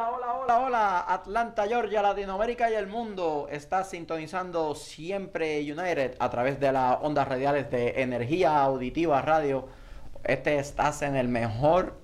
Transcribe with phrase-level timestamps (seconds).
[0.00, 3.48] Hola, hola, hola, hola, Atlanta, Georgia, Latinoamérica y el mundo.
[3.50, 9.68] Está sintonizando siempre United a través de las ondas radiales de Energía Auditiva Radio.
[10.24, 11.98] Este estás en el mejor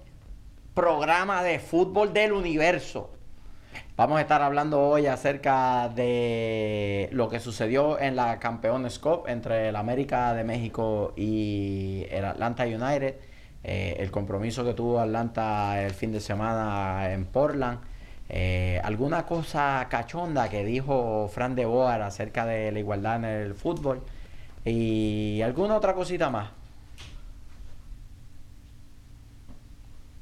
[0.75, 3.15] programa de fútbol del universo.
[3.97, 9.71] Vamos a estar hablando hoy acerca de lo que sucedió en la Campeones Cup entre
[9.71, 13.15] el América de México y el Atlanta United.
[13.69, 17.81] Eh, el compromiso que tuvo Atlanta el fin de semana en Portland.
[18.29, 23.55] Eh, alguna cosa cachonda que dijo Fran de Boer acerca de la igualdad en el
[23.55, 24.03] fútbol.
[24.65, 26.51] Y alguna otra cosita más.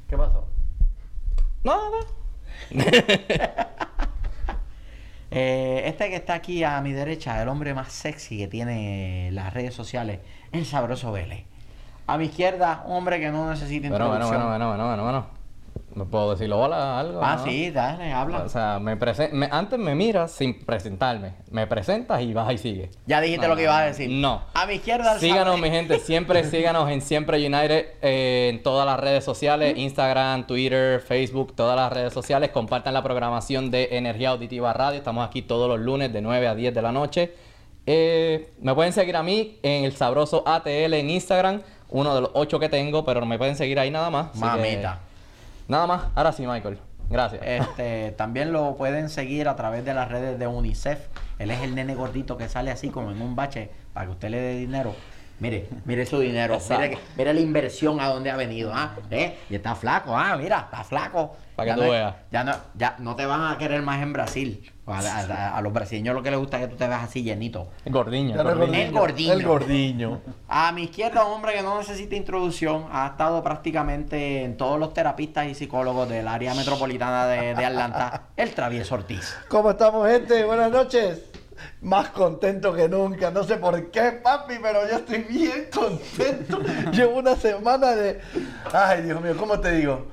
[0.08, 0.46] ¿Qué pasó?
[1.64, 1.98] Nada.
[5.36, 9.52] Eh, este que está aquí a mi derecha, el hombre más sexy que tiene las
[9.52, 10.20] redes sociales,
[10.52, 11.44] el sabroso Vélez.
[12.06, 14.48] A mi izquierda, un hombre que no necesita Bueno, bueno, introducción.
[14.50, 15.44] bueno, bueno, bueno, bueno, bueno.
[15.94, 17.20] ¿Me puedo decir hola algo?
[17.22, 17.44] Ah, no?
[17.44, 18.38] sí, dale, habla.
[18.38, 18.96] O sea, me
[19.32, 21.34] me- antes me miras sin presentarme.
[21.52, 22.98] Me presentas y vas y sigues.
[23.06, 24.10] ya dijiste No, lo que ibas a decir.
[24.10, 24.42] No.
[24.54, 26.00] A mi izquierda, Síganos, mi gente.
[26.00, 31.76] Siempre síganos en Siempre United eh, en todas las redes sociales: Instagram, Twitter, Facebook, todas
[31.76, 32.50] las redes sociales.
[32.50, 34.98] Compartan la programación de Energía Auditiva Radio.
[34.98, 37.34] Estamos aquí todos los lunes de 9 a 10 de la noche.
[37.86, 41.60] Eh, me pueden seguir a mí en el sabroso ATL en Instagram,
[41.94, 44.30] uno de los ocho que tengo, pero me pueden seguir ahí nada más.
[44.32, 44.98] que- Mamita.
[45.68, 46.02] Nada más.
[46.14, 46.78] Ahora sí, Michael.
[47.08, 47.40] Gracias.
[47.44, 50.98] Este, también lo pueden seguir a través de las redes de UNICEF.
[51.38, 54.28] Él es el nene gordito que sale así como en un bache para que usted
[54.30, 54.94] le dé dinero.
[55.40, 56.58] Mire, mire su dinero.
[56.70, 58.70] Mire, mire la inversión a donde ha venido.
[58.72, 58.94] ¿ah?
[59.10, 59.36] ¿Eh?
[59.50, 60.16] Y está flaco.
[60.16, 61.36] Ah, mira, está flaco.
[61.56, 62.14] Pa' que Ya tú no es- veas.
[62.32, 64.70] Ya no, ya no te van a querer más en Brasil.
[64.86, 67.22] A, a- a los brasileños lo que les gusta es que tú te veas así
[67.22, 67.68] llenito.
[67.86, 68.36] Gordiño.
[68.36, 68.78] Es gordiño.
[68.82, 69.32] El gordiño.
[69.32, 70.20] El gordiño.
[70.48, 74.92] A mi izquierda, un hombre que no necesita introducción, ha estado prácticamente en todos los
[74.94, 79.36] terapistas y psicólogos del área metropolitana de, de Atlanta, el travieso Ortiz.
[79.48, 80.44] ¿Cómo estamos, gente?
[80.44, 81.22] Buenas noches.
[81.82, 83.30] Más contento que nunca.
[83.30, 86.60] No sé por qué, papi, pero yo estoy bien contento.
[86.92, 88.20] Llevo una semana de.
[88.72, 90.12] Ay, Dios mío, ¿cómo te digo?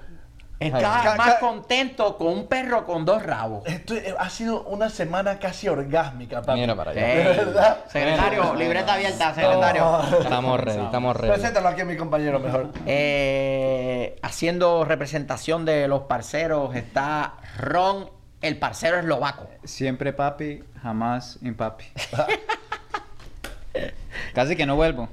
[0.60, 3.64] Está Ca- más contento con un perro con dos rabos.
[3.66, 6.60] Esto ha sido una semana casi orgásmica, papi.
[6.60, 7.78] Mira para allá.
[7.88, 9.82] Secretario, libreta abierta, secretario.
[9.82, 10.20] No.
[10.20, 11.34] Estamos ready, estamos ready.
[11.34, 12.70] Preséntalo aquí a mi compañero mejor.
[12.86, 18.12] Eh, haciendo representación de los parceros está Ron,
[18.42, 19.50] el parcero eslovaco.
[19.64, 21.86] Siempre papi, jamás impapi.
[24.34, 25.10] Casi que no vuelvo.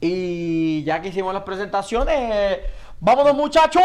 [0.00, 2.60] Y ya que hicimos las presentaciones,
[3.00, 3.82] ¡vámonos muchachos!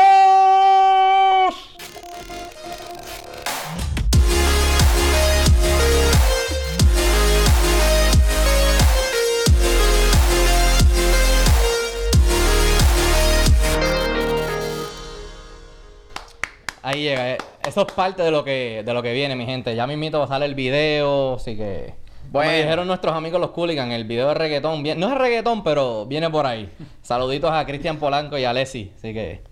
[16.85, 17.31] Ahí llega.
[17.33, 17.37] eh.
[17.67, 19.75] Eso es parte de lo que de lo que viene, mi gente.
[19.75, 21.93] Ya mismito va a salir el video, así que...
[22.31, 22.49] Bueno.
[22.49, 22.63] Bueno.
[22.63, 26.29] dijeron nuestros amigos los Cooligan, el video de reggaetón, bien- no es reggaetón, pero viene
[26.29, 26.69] por ahí.
[27.01, 29.43] Saluditos a Cristian Polanco y a Leslie, así que...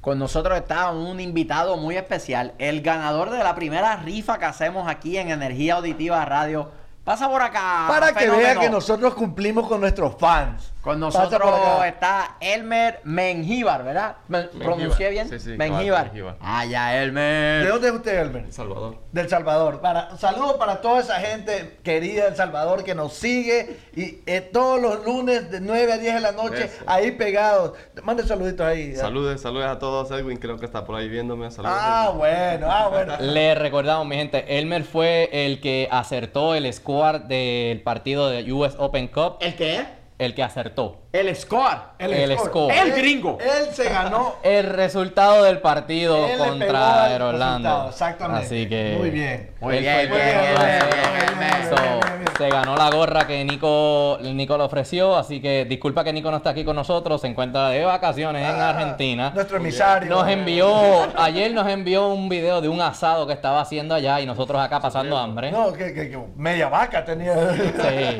[0.00, 4.88] Con nosotros está un invitado muy especial, el ganador de la primera rifa que hacemos
[4.88, 6.70] aquí en Energía Auditiva Radio.
[7.02, 7.86] Pasa por acá.
[7.88, 8.44] Para que fenómeno.
[8.46, 10.72] vea que nosotros cumplimos con nuestros fans.
[10.82, 11.50] Con nosotros
[11.84, 14.16] está Elmer Mengíbar, ¿verdad?
[14.28, 15.28] ¿Me pronuncié bien?
[15.28, 16.12] Sí, sí, Mengíbar.
[16.40, 17.64] Ah, ya, Elmer.
[17.64, 18.52] ¿De dónde es usted, Elmer?
[18.52, 18.98] Salvador.
[19.10, 19.80] Del Salvador.
[19.80, 24.80] Para, saludos para toda esa gente querida del Salvador que nos sigue y eh, todos
[24.80, 26.84] los lunes de 9 a 10 de la noche Eso.
[26.86, 27.72] ahí pegados.
[28.04, 28.94] Mande saluditos ahí.
[28.94, 30.10] Saludes, saludes a todos.
[30.12, 31.50] Edwin creo que está por ahí viéndome.
[31.50, 31.76] Saludos.
[31.78, 33.14] Ah, bueno, ah, bueno.
[33.20, 38.76] Le recordamos, mi gente, Elmer fue el que acertó el score del partido de US
[38.78, 39.38] Open Cup.
[39.40, 39.97] ¿El qué?
[40.18, 41.02] El que acertó.
[41.12, 41.78] El score.
[42.00, 42.74] El score.
[42.74, 43.38] El gringo.
[43.40, 44.34] Él se ganó.
[44.42, 48.46] El resultado del partido Él contra el resultado, exactamente.
[48.46, 48.96] Así que.
[48.98, 49.50] Muy bien.
[49.60, 50.64] Muy él bien, fue el bien, que bien, ganó.
[50.64, 51.68] bien, bien, bien, bien, Elmer.
[51.68, 52.36] So, bien, bien, bien.
[52.36, 56.36] Se ganó la gorra que Nico, Nico le ofreció, así que disculpa que Nico no
[56.38, 59.30] está aquí con nosotros, se encuentra de vacaciones en Ah, Argentina.
[59.34, 60.10] Nuestro emisario.
[60.10, 60.72] Nos envió,
[61.16, 64.80] ayer nos envió un video de un asado que estaba haciendo allá y nosotros acá
[64.80, 65.50] pasando hambre.
[65.52, 67.34] No, que, que- que media vaca tenía.
[67.54, 68.18] Sí.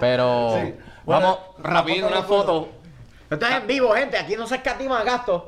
[0.00, 0.74] Pero Sí.
[1.04, 2.44] Bueno, vamos rápido una foto.
[2.64, 2.68] foto.
[3.30, 4.18] Esto es en vivo, gente.
[4.18, 5.42] Aquí no se escatima gastos.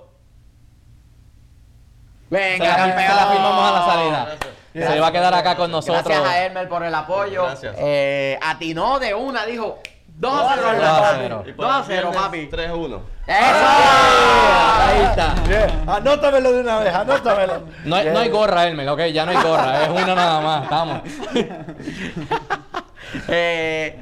[2.31, 3.07] Se Venga, campeón.
[3.09, 4.37] se la firmamos a la salida.
[4.75, 6.05] Se va a quedar acá con nosotros.
[6.05, 7.45] Gracias a Elmer por el apoyo.
[7.45, 7.75] Gracias.
[7.79, 9.79] Eh, atinó de una, dijo
[10.19, 11.09] 2 a 0 Dos a Orlando.
[11.21, 11.45] cero.
[11.47, 12.47] Y 2 a 0, papi.
[12.47, 13.01] 3 a 1.
[13.27, 13.67] ¡Eso!
[14.79, 15.35] Ahí está.
[15.47, 17.63] Bien, Anótamelo de una vez, anótamelo.
[17.85, 20.63] No hay, no hay gorra, Elmer, ok, ya no hay gorra, es una nada más,
[20.65, 21.01] estamos.
[23.29, 23.99] Eh,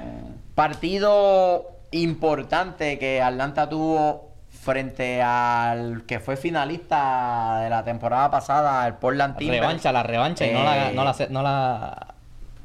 [0.55, 8.95] partido importante que Atlanta tuvo frente al que fue finalista de la temporada pasada, el
[8.95, 9.61] Portland Timbers.
[9.61, 12.15] Revancha, la revancha y no la, Eh, no la, no la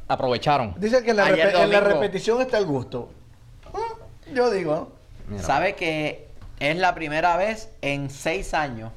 [0.08, 0.74] aprovecharon.
[0.78, 3.12] Dicen que en la, en repetición está el gusto.
[3.74, 4.92] Mm, Yo digo,
[5.28, 5.40] ¿no?
[5.40, 6.28] Sabe que
[6.60, 8.92] es la primera vez en seis años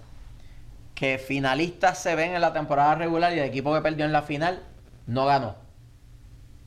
[0.95, 4.23] que finalistas se ven en la temporada regular y el equipo que perdió en la
[4.23, 4.63] final
[5.07, 5.57] no ganó.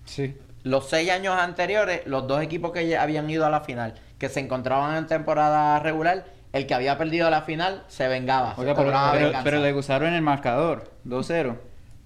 [0.06, 0.38] Sí.
[0.65, 4.39] Los seis años anteriores, los dos equipos que habían ido a la final, que se
[4.39, 8.56] encontraban en temporada regular, el que había perdido la final se vengaba.
[8.56, 9.12] se Oiga, pero, cobraba
[9.44, 10.89] pero, le gustaron el marcador.
[11.06, 11.56] 2-0.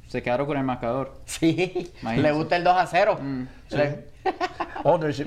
[0.09, 1.13] Se quedaron con el marcador.
[1.23, 3.17] Sí, le gusta el 2 a 0.
[3.21, 4.05] Mm, Le-
[4.83, 5.25] Ownership,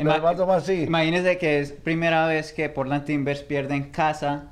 [0.50, 0.82] así.
[0.82, 4.50] Imagínese que es primera vez que Portland Timbers pierde en casa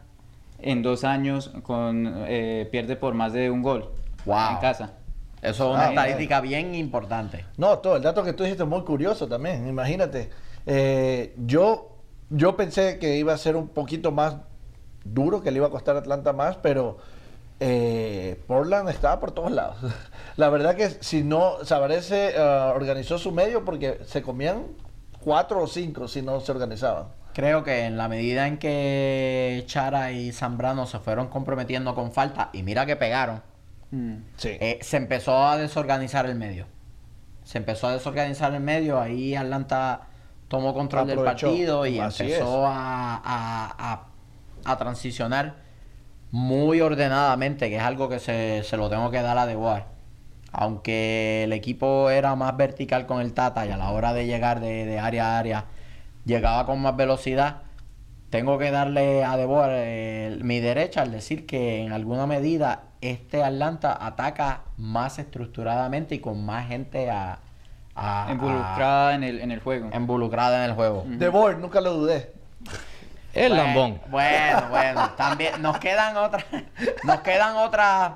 [0.62, 3.90] en dos años con eh, pierde por más de un gol
[4.24, 4.52] Wow.
[4.52, 4.92] en casa.
[5.42, 7.46] Eso es una Ah, estadística bien importante.
[7.56, 9.66] No, todo el dato que tú dijiste es muy curioso también.
[9.68, 10.30] Imagínate,
[10.66, 11.96] eh, yo,
[12.28, 14.36] yo pensé que iba a ser un poquito más
[15.04, 16.98] duro, que le iba a costar a Atlanta más, pero
[17.58, 19.76] eh, Portland estaba por todos lados.
[20.36, 22.40] La verdad que si no, Sabarese eh,
[22.74, 24.66] organizó su medio porque se comían
[25.22, 27.06] cuatro o cinco si no se organizaban.
[27.32, 32.50] Creo que en la medida en que Chara y Zambrano se fueron comprometiendo con falta,
[32.52, 33.40] y mira que pegaron,
[33.90, 34.14] Mm.
[34.36, 34.50] Sí.
[34.60, 36.66] eh, se empezó a desorganizar el medio.
[37.44, 40.02] Se empezó a desorganizar el medio, ahí Atlanta
[40.48, 41.46] tomó control Aprovechó.
[41.48, 44.06] del partido y Así empezó a, a- a-
[44.64, 45.56] a transicionar
[46.30, 49.86] muy ordenadamente, que es algo que se, se lo tengo que dar a DeWar.
[50.52, 54.60] Aunque el equipo era más vertical con el Tata y a la hora de llegar
[54.60, 55.64] de, de área a área
[56.24, 57.62] llegaba con más velocidad,
[58.30, 63.42] tengo que darle a DeBoer eh, mi derecha al decir que en alguna medida este
[63.42, 67.38] Atlanta ataca más estructuradamente y con más gente a,
[67.94, 69.90] a- a- Involucrada en el, en el juego.
[69.94, 71.04] involucrada en el juego.
[71.06, 72.32] De Boer, nunca lo dudé.
[73.32, 74.00] El Bueno, lambón.
[74.10, 76.44] Bueno, bueno, también nos quedan otras,
[77.04, 78.12] nos quedan otras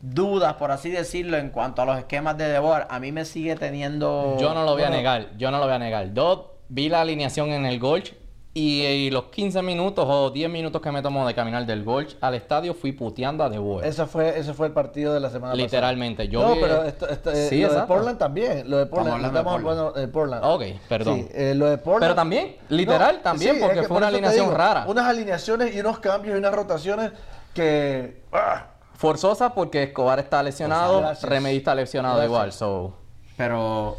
[0.00, 2.86] dudas, por así decirlo, en cuanto a los esquemas de Debor.
[2.88, 4.36] A mí me sigue teniendo.
[4.40, 6.12] Yo no lo voy a negar, yo no lo voy a negar.
[6.14, 8.14] Yo vi la alineación en el Golch
[8.56, 12.16] y, y los 15 minutos o 10 minutos que me tomó de caminar del Golch
[12.20, 13.84] al estadio fui puteando a The Boer.
[13.84, 16.32] Ese fue, ese fue el partido de la semana Literalmente, pasada.
[16.32, 17.82] yo no, vi- pero esto, esto, eh, Sí, lo de.
[17.82, 18.70] Portland también.
[18.70, 19.14] Lo de Portland.
[19.16, 19.78] hablando de Estamos Portland.
[19.80, 20.44] hablando de Portland.
[20.44, 21.14] Ok, perdón.
[21.16, 22.00] Sí, eh, lo de Portland.
[22.02, 24.84] Pero también, literal, también, porque es que fue por una eso alineación rara.
[24.86, 27.10] Unas alineaciones y unos cambios y unas rotaciones
[27.54, 28.22] que.
[28.32, 28.66] ¡ah!
[28.96, 31.02] Forzosa porque Escobar está lesionado.
[31.22, 32.30] Remedy está lesionado Gracias.
[32.30, 32.94] igual, so...
[33.36, 33.98] Pero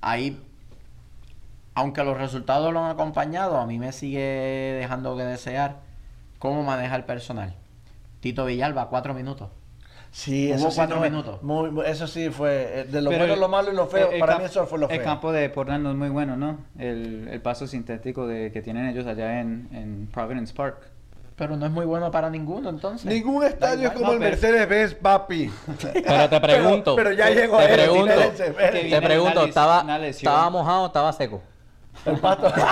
[0.00, 0.42] ahí,
[1.74, 5.76] aunque los resultados lo han acompañado, a mí me sigue dejando que desear
[6.38, 7.54] cómo maneja el personal.
[8.20, 9.50] Tito Villalba, cuatro minutos.
[10.10, 10.76] Sí, Hubo eso sí.
[10.76, 11.42] cuatro no, minutos.
[11.42, 12.82] muy- eso sí fue.
[12.82, 14.08] eh, De lo Pero bueno, el- lo malo y lo feo.
[14.08, 14.96] el- el para mí eso fue lo feo.
[14.96, 16.58] El campo de Portland no es muy bueno, ¿no?
[16.78, 20.76] El, el paso sintético de, que tienen ellos allá en, en Providence Park.
[21.34, 23.06] Pero no es muy bueno para ninguno, entonces.
[23.12, 25.50] Ningún estadio es como No, el pero- Mercedes-Benz, papi.
[25.92, 26.94] Pero te pregunto.
[26.94, 28.14] pero ya te- llegó Te él, pregunto.
[28.36, 30.06] Te pregunto, ¿estaba.
[30.06, 31.42] ¿estaba mojado o estaba seco?
[32.06, 32.52] El pato.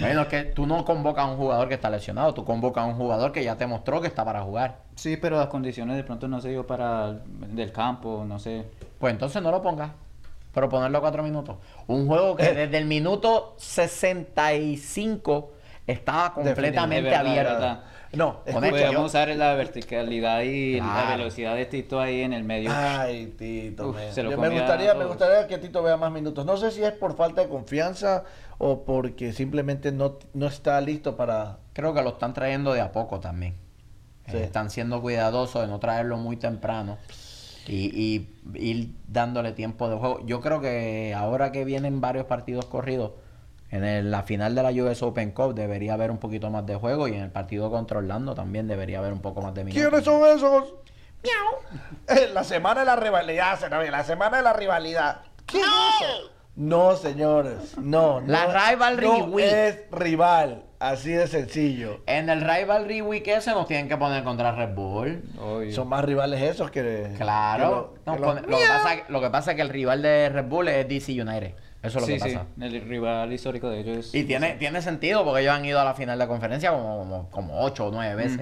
[0.00, 2.86] Bueno, es que tú no convocas a un jugador que está lesionado, tú convocas a
[2.86, 4.76] un jugador que ya te mostró que está para jugar.
[4.94, 7.20] Sí, pero las condiciones de pronto no se dio para el-
[7.56, 8.64] del campo, no sé.
[9.00, 9.90] Pues entonces no lo pongas.
[10.54, 11.56] Pero ponerlo a cuatro minutos.
[11.88, 12.54] Un juego que Eh.
[12.54, 15.50] desde el minuto 65
[15.86, 17.80] estaba completamente verdad, abierto.
[18.12, 22.70] No, Podemos usar la verticalidad y la velocidad de Tito ahí en el medio.
[22.74, 23.90] Ay, Tito.
[23.90, 26.46] Uf, se lo me gustaría, me gustaría que Tito vea más minutos.
[26.46, 28.24] No sé si es por falta de confianza
[28.56, 31.58] o porque simplemente no, no está listo para.
[31.74, 33.54] Creo que lo están trayendo de a poco también.
[34.26, 34.38] Sí.
[34.38, 36.96] Eh, están siendo cuidadosos de no traerlo muy temprano
[37.66, 40.20] y, y ir dándole tiempo de juego.
[40.24, 43.12] Yo creo que ahora que vienen varios partidos corridos,
[43.70, 46.74] en el- la final de la US Open Cup debería haber un poquito más de
[46.76, 49.82] juego y en el partido contra Orlando también debería haber un poco más de minutos.
[49.88, 50.74] ¿Quiénes son esos?
[51.24, 52.28] ¡Miau!
[52.34, 53.58] La semana de la rivalidad,
[53.90, 55.22] la semana de la rivalidad.
[55.46, 56.30] ¿Qué es eso?
[56.56, 58.20] No, señores, no.
[58.26, 59.46] La no, rivalry no week.
[59.46, 62.00] es rival, así de sencillo.
[62.06, 65.22] En el Rivalry Week ese nos tienen que poner contra Red Bull.
[65.72, 67.12] Son más rivales esos que.
[67.16, 67.94] Claro.
[68.04, 69.68] que No, lo- que pone- lo- lo, que pasa, lo que pasa es que el
[69.68, 71.54] rival de Red Bull es DC United.
[71.82, 72.46] Eso es lo sí, que sí, pasa.
[72.60, 74.14] el rival histórico de ellos.
[74.14, 77.30] Y tiene, tiene sentido porque ellos han ido a la final de conferencia como, como,
[77.30, 78.40] como ocho o nueve veces.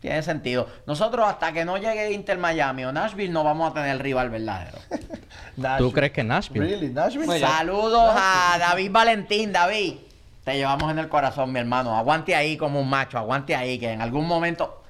[0.00, 0.68] Tiene sentido.
[0.86, 4.78] Nosotros hasta que no llegue Inter Miami o Nashville no vamos a tener rival verdadero.
[5.78, 6.64] ¿Tú crees que Nashville?
[6.64, 7.40] Really, Nashville.
[7.40, 7.48] Ya.
[7.48, 9.94] Saludos a David Valentín, David.
[10.44, 11.96] Te llevamos en el corazón, mi hermano.
[11.96, 14.83] Aguante ahí como un macho, aguante ahí, que en algún momento.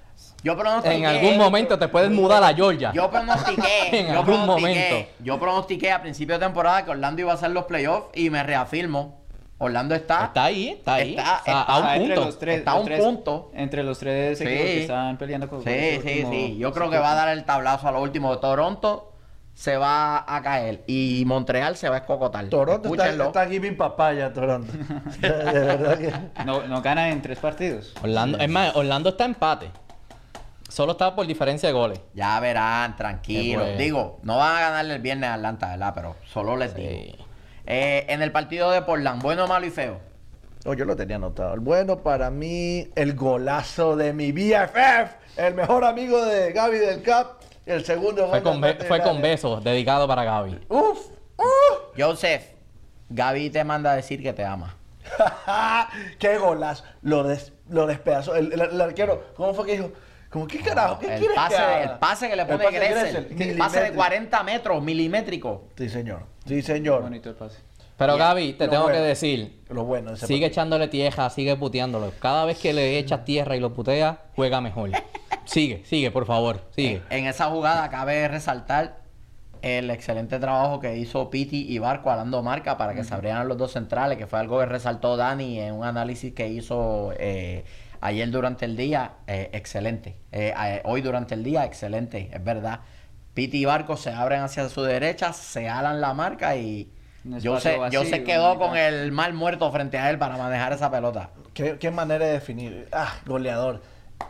[0.45, 0.95] Yo pronostiqué.
[0.97, 2.93] En algún momento te puedes mudar a Georgia.
[2.93, 3.89] Yo pronostiqué.
[3.93, 5.11] En yo algún pronostiqué- momento.
[5.21, 8.43] Yo pronostiqué a principio de temporada que Orlando iba a hacer los playoffs y me
[8.43, 9.25] reafirmo.
[9.57, 10.25] Orlando está.
[10.27, 11.11] Está ahí, está ahí.
[11.17, 12.25] Está- O sea, está a un entre punto.
[12.27, 13.51] los tres, Está a un tres- punto.
[13.55, 14.45] Entre los tres Sí.
[14.45, 16.57] equipos que están peleando con Sí, sí, último- sí.
[16.59, 18.37] Yo creo que va a dar el tablazo a lo último.
[18.39, 19.13] Toronto
[19.55, 22.45] se va a caer y Montreal se va a escocotar.
[22.49, 23.25] Toronto está, Escúchenlo.
[23.27, 24.73] está giving papaya, Toronto.
[25.21, 26.13] de verdad que...
[26.45, 27.95] No, no gana en tres partidos.
[28.03, 29.71] Orlando, es más, Orlando está empate.
[30.75, 32.01] Solo está por diferencia de goles.
[32.15, 33.65] Ya verán, tranquilo.
[33.79, 35.93] Digo, no van a ganarle el viernes a Atlanta, ¿verdad?
[35.95, 36.83] Pero solo les Sí.
[36.83, 37.25] digo.
[37.65, 40.01] Eh, en el partido de Portland, bueno, malo y feo.
[40.67, 41.55] Oh, yo lo tenía anotado.
[41.55, 47.03] El bueno para mí, el golazo de mi BFF, el mejor amigo de Gaby del
[47.03, 47.41] Cap.
[47.67, 50.59] El segundo Fue con, be- fue con besos, dedicado para Gaby.
[50.69, 50.99] Uf,
[51.37, 51.97] uf.
[51.97, 52.43] Joseph,
[53.11, 54.75] Gaby te manda a decir que te ama.
[56.19, 56.83] ¡Qué golazo!
[57.03, 58.35] Lo, des- lo despedazó.
[58.35, 59.93] El, el- el arquero, ¿cómo fue que dijo?
[60.35, 60.99] Como, ¿qué carajo?
[60.99, 63.27] ¿Qué el, quieres pase, que el pase que le pone Gressel.
[63.31, 63.95] Gressel, El pase de milimétrico.
[63.95, 65.65] 40 metros, milimétrico.
[65.79, 66.27] Sí, señor.
[66.45, 67.03] Sí, señor.
[67.03, 67.59] Bonito el pase.
[67.97, 68.17] Pero.
[68.17, 68.99] Gaby, te Lo tengo bueno.
[68.99, 70.51] que decir, Lo bueno de ese sigue partido.
[70.51, 72.13] echándole tierra, sigue puteándolo.
[72.19, 74.91] Cada vez que le echas tierra y lo puteas, juega mejor.
[75.45, 77.03] Sigue, sigue, por favor, sigue.
[77.11, 79.03] En esa jugada cabe resaltar
[79.61, 83.59] el excelente trabajo que hizo Piti y Barco alando marca para que se abrieran los
[83.59, 87.65] dos centrales, que fue algo que resaltó Dani en un análisis que hizo eh,
[88.05, 89.13] ayer durante el día.
[89.27, 90.17] eh, excelente.
[90.31, 92.81] Eh, eh, hoy durante el día, excelente, es verdad.
[93.33, 96.93] Piti y Barco se abren hacia su derecha, se alan la marca y
[97.25, 100.73] yo se, yo vacío, se quedó con el mal muerto frente a él para manejar
[100.73, 101.31] esa pelota.
[101.55, 102.89] ¿Qué, qué manera de definir.
[102.93, 103.81] Ah, goleador.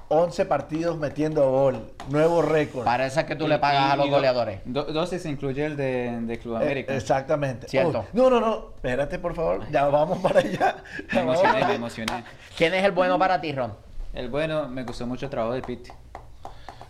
[0.08, 1.92] 11 partidos metiendo gol.
[2.08, 2.84] Nuevo récord.
[2.84, 4.60] Parece que tú Y- le pagas y- a los y do- goleadores.
[4.64, 6.94] do- dos se incluye el de, de Club Eh, América.
[6.94, 7.68] exactamente.
[7.68, 8.04] Cierto.
[8.12, 8.70] No, no, no.
[8.76, 9.68] Espérate, por favor.
[9.70, 10.76] Ya vamos para allá.
[11.12, 12.24] Me emocioné, para me emocioné.
[12.56, 13.74] ¿Quién es el bueno para ti, Ron?
[14.12, 15.90] El bueno, me gustó mucho el trabajo de Piti.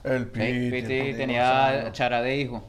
[0.03, 1.15] El Piti, Piti.
[1.15, 2.63] Tenía chara de hijo.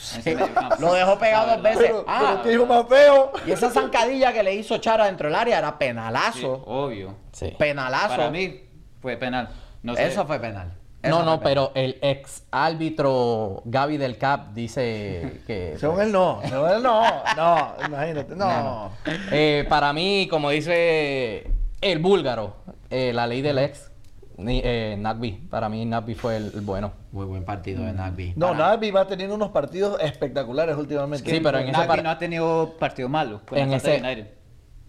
[0.80, 1.82] Lo dejó pegado dos veces.
[1.86, 2.20] Pero, Ah.
[2.30, 3.32] pero qué hijo más feo.
[3.46, 6.52] Y esa zancadilla que le hizo Chara dentro del área era Sí, penalazo.
[6.66, 7.14] obvio.
[7.32, 7.54] Sí.
[7.58, 8.16] Penalazo.
[8.16, 8.62] Para mí
[9.02, 9.50] fue penal.
[9.82, 10.06] No sé.
[10.06, 10.72] Eso fue penal.
[11.02, 11.40] Eso No, no, penal.
[11.42, 15.76] pero el ex árbitro Gaby del Cap dice que...
[15.80, 16.40] Según él no.
[16.44, 17.02] Según él no.
[17.36, 18.36] No, imagínate.
[18.36, 18.90] No.
[19.30, 22.56] Eh, para mí, como dice el búlgaro,
[22.90, 23.90] eh, la ley del ex,
[24.36, 26.92] ni- eh, Nagby, para mí Nagby fue el, el bueno.
[27.12, 28.34] Muy buen partido de Nagby.
[28.36, 31.30] No, Para- Nagby va teniendo unos partidos espectaculares últimamente.
[31.30, 34.34] Sí, pero en ese Nagby par- no ha tenido partido malo con En ese-.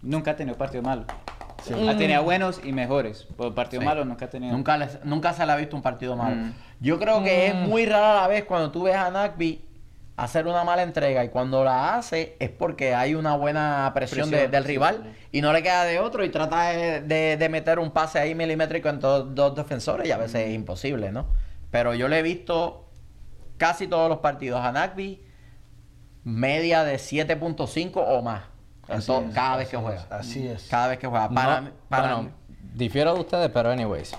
[0.02, 1.04] Nunca ha tenido partido malo.
[1.62, 1.88] Sí.
[1.88, 3.26] Ha tenido buenos y mejores.
[3.36, 3.86] Pero partido Sí.
[3.86, 4.52] malo nunca ha tenido.
[4.52, 6.36] Nunca, les- nunca se le ha visto un partido malo.
[6.36, 6.52] Mm.
[6.80, 9.64] Yo creo que es muy rara la vez cuando tú ves a Nagby
[10.16, 14.36] hacer una mala entrega y cuando la hace es porque hay una buena presión, de-
[14.36, 15.28] Presión, del sí, rival sí.
[15.38, 18.34] y no le queda de otro y trata de, de- de meter un pase ahí
[18.34, 21.26] milimétrico en todos dos defensores y a veces es imposible, ¿no?
[21.70, 22.90] Pero yo le he visto
[23.56, 25.22] casi todos los partidos a Nagby
[26.24, 28.42] media de 7.5 o más
[28.92, 30.06] en Así to- es, cada vez que juega.
[30.10, 30.68] Así es.
[30.68, 31.28] Cada vez que juega.
[31.28, 32.30] Para, No, para bueno,
[32.74, 34.12] difiero de ustedes, pero anyways.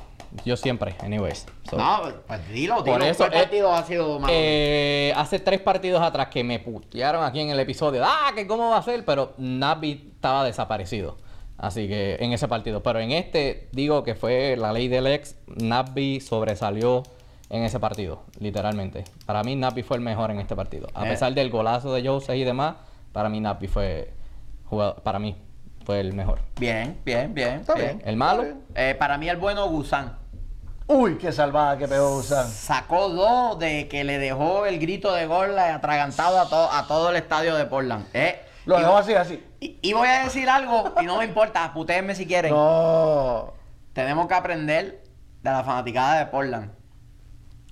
[0.45, 1.45] Yo siempre, anyways.
[1.69, 2.97] So, No, pues dilo, dilo.
[2.97, 4.33] Por eso, ¿Cuál eh, partido ha sido malo?
[4.35, 8.01] eh, hace tres partidos atrás que me putearon aquí en el episodio.
[8.03, 11.17] Ah, que cómo va a ser, pero Nabi estaba desaparecido.
[11.55, 12.81] Así que en ese partido.
[12.81, 15.35] Pero en este, digo que fue la ley del ex.
[15.47, 17.03] Nabi sobresalió
[17.51, 19.03] en ese partido, literalmente.
[19.27, 20.87] Para mí, Nabi fue el mejor en este partido.
[20.95, 21.09] A Eh.
[21.11, 22.75] pesar del golazo de Jose y demás,
[23.11, 24.11] para mí, Nabi fue.
[24.69, 25.35] Jugador- para mí,
[25.85, 26.39] fue el mejor.
[26.59, 27.59] Bien, bien, bien.
[27.61, 27.97] Está bien.
[27.97, 28.09] bien.
[28.09, 30.17] El malo, Eh, para mí el bueno Gusán.
[30.87, 32.47] Uy, qué salvada que pegó Gusán.
[32.49, 37.09] Sacó dos de que le dejó el grito de gol atragantado a, to- a todo
[37.09, 38.05] el estadio de Portland.
[38.13, 39.41] Eh, Lo dejó así, así.
[39.61, 42.51] Y, y voy a decir algo, y no me importa, putéenme si quieren.
[42.53, 43.53] No.
[43.93, 45.03] Tenemos que aprender
[45.41, 46.71] de la fanaticada de Portland.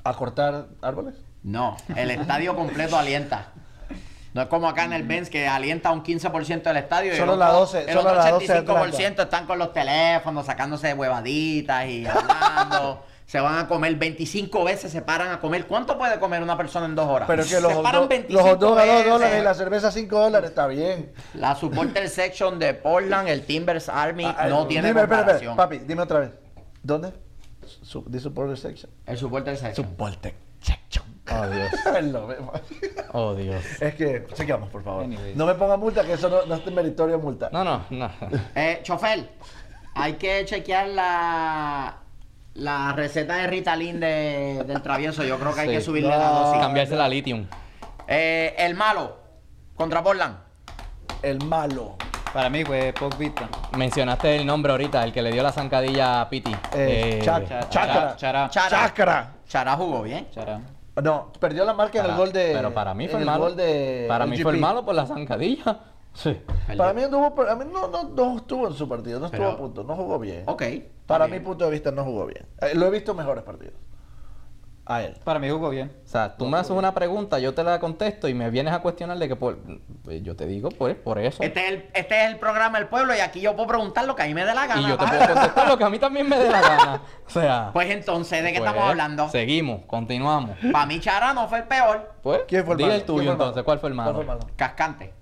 [0.04, 1.16] ¿A cortar árboles?
[1.44, 3.48] No, el estadio completo alienta.
[4.34, 7.16] No es como acá en el Benz que alienta un 15% del estadio.
[7.18, 10.46] Solo el la otro- 12, el solo la 12 de 85% están con los teléfonos,
[10.46, 13.04] sacándose huevaditas y hablando.
[13.26, 15.66] se van a comer 25 veces, se paran a comer.
[15.68, 17.28] ¿Cuánto puede comer una persona en dos horas?
[17.28, 19.10] Pero que los se paran dog- 25 los dogs a 2 veces.
[19.12, 21.12] dólares y la cerveza a 5 dólares, está bien.
[21.34, 25.52] La supporter section de Portland, el Timbers Army, Ah, no ah, tiene dime, espera, comparación.
[25.52, 26.32] espera, papi, dime otra vez.
[26.84, 27.14] ¿Dónde?
[27.84, 28.92] Su, de supporter section.
[29.06, 29.76] El supporter section.
[29.88, 31.06] Supporter section.
[31.34, 31.70] Oh, Dios.
[33.14, 33.64] Oh Dios.
[33.82, 35.06] es que, chequeamos, por favor.
[35.36, 37.50] No me ponga multa, que eso no, no es meritorio multa.
[37.52, 38.10] No, no, no.
[38.56, 39.30] Eh, chofer,
[39.96, 41.98] hay que chequear la,
[42.54, 45.24] la receta de Ritalin de- del travieso.
[45.24, 45.74] Yo creo que hay Sí.
[45.76, 46.18] que subirle No.
[46.18, 46.62] la dosis.
[46.62, 47.46] Cambiarse la lithium.
[48.08, 49.18] Eh, el malo
[49.76, 50.38] contra Portland.
[51.22, 51.96] El malo.
[52.34, 53.50] Para mí fue Pogvita.
[53.78, 56.52] Mencionaste el nombre ahorita, el que le dio la zancadilla a Piti.
[56.74, 58.16] Eh, Eh, Chac- Cha- Chácara.
[58.16, 58.50] Chara.
[58.50, 58.70] Chara.
[58.70, 59.34] Chácara.
[59.48, 60.28] Chara jugó bien.
[60.32, 60.62] Chara.
[61.02, 62.52] No, perdió la marca en el gol de.
[62.54, 63.44] Pero para mí fue el malo.
[63.46, 65.80] gol de para mí fue el malo por la zancadilla.
[66.14, 66.38] Sí.
[66.78, 69.42] Para mí, no, hubo- a mí no, no, no estuvo en su partido, no estuvo
[69.44, 70.44] Pero- a punto, no jugó bien.
[70.46, 70.64] Ok.
[71.06, 72.46] Para mi punto de vista, no jugó bien.
[72.60, 73.76] Eh, lo he visto mejores partidos.
[74.92, 75.16] A él.
[75.24, 75.92] Para mí jugó bien.
[76.04, 78.80] O sea, tú me haces una pregunta, yo te la contesto y me vienes a
[78.80, 79.58] cuestionar de que por...
[80.04, 81.42] pues, Yo te digo, pues, por eso.
[81.42, 84.16] Este es, el, este es el programa del pueblo y aquí yo puedo preguntar lo
[84.16, 84.82] que a mí me dé la gana.
[84.82, 87.02] Y yo te puedo contestar lo que a mí también me dé la gana.
[87.26, 87.70] O sea...
[87.72, 89.30] Pues entonces, ¿de qué pues, estamos hablando?
[89.30, 90.58] Seguimos, continuamos.
[90.74, 92.14] Para mí Chara no fue el peor.
[92.22, 94.14] Pues, ¿Quién fue el dile el ¿Quién tuyo entonces, ¿cuál fue el malo?
[94.14, 94.54] ¿Cuál fue el malo?
[94.58, 95.14] Cascante.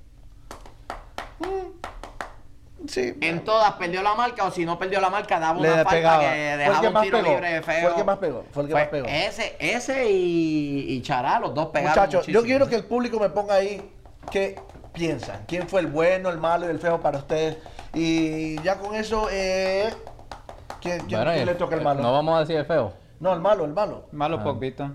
[2.87, 3.13] Sí.
[3.21, 5.89] En todas perdió la marca o si no perdió la marca daba Le una falta
[5.91, 6.19] pegaba.
[6.21, 7.29] que dejaba que un tiro pegó.
[7.33, 7.81] libre feo.
[7.81, 8.45] Fue el que más pegó.
[8.51, 9.07] Fue el que Fue más pegó.
[9.07, 13.29] Ese, ese y, y Chará, los dos pegaron Muchachos, yo quiero que el público me
[13.29, 13.91] ponga ahí
[14.31, 14.57] qué
[14.93, 15.43] piensan.
[15.47, 17.57] ¿Quién fue el bueno, el malo y el feo para ustedes?
[17.93, 19.89] Y ya con eso, eh,
[20.81, 22.01] ¿quién, quién- Bueno, quién y le toca el malo?
[22.01, 22.93] No vamos a decir el feo.
[23.19, 24.05] No, el malo, el malo.
[24.11, 24.43] Malo Ah.
[24.43, 24.89] Pogbito.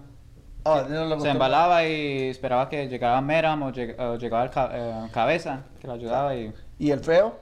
[0.66, 4.70] Ah, no Se embalaba y esperaba que llegara Meram o, lleg- o llegaba el ca-
[4.72, 6.54] eh, cabeza, que lo ayudaba y...
[6.78, 7.38] ¿Y el feo?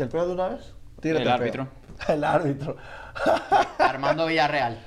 [0.00, 0.74] ¿El feo de una vez?
[1.00, 1.68] Tírate El árbitro.
[2.08, 2.76] El árbitro.
[3.78, 4.78] Armando Villarreal.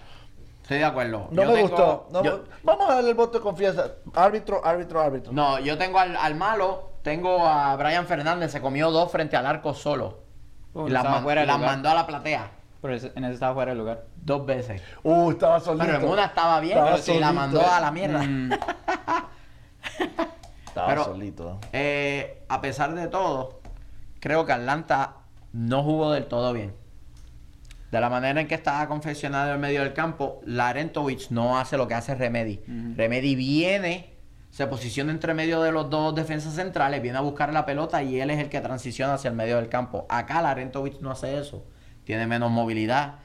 [0.61, 1.27] Estoy de acuerdo.
[1.31, 2.07] No Yo me tengo- gustó.
[2.11, 3.87] No, yo- Vamos a darle el voto de confianza.
[4.15, 5.33] Árbitro, árbitro, árbitro.
[5.33, 9.45] no, yo tengo al, al malo, tengo a Brian Fernández, se comió dos frente al
[9.45, 10.19] arco solo.
[10.73, 12.49] Uh, y las, estaba man- fuera de las mandó a la platea
[12.81, 14.05] Pero en ese estaba fuera de lugar.
[14.15, 14.81] dos veces.
[15.03, 15.85] Uh, estaba solito.
[15.85, 18.23] Pero en una estaba bien, Estaba pero sí, la mandó a la mierda.
[18.23, 18.51] Mm,
[20.65, 21.59] Estaba pero- solito.
[21.73, 23.59] Eh, a pesar de todo,
[24.23, 25.17] creo que Atlanta
[25.51, 26.73] no jugó del todo bien.
[27.91, 31.89] De la manera en que estaba confeccionado en medio del campo, Larentovich no hace lo
[31.89, 32.61] que hace Remedy.
[32.65, 32.93] Ujú.
[32.95, 34.13] Remedy viene,
[34.49, 38.21] se posiciona entre medio de los dos defensas centrales, viene a buscar la pelota y
[38.21, 40.05] él es el que transiciona hacia el medio del campo.
[40.07, 41.65] Acá Larentovich no hace eso.
[42.05, 43.15] Tiene menos movilidad,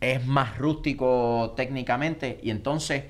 [0.00, 3.04] es más rústico técnicamente y entonces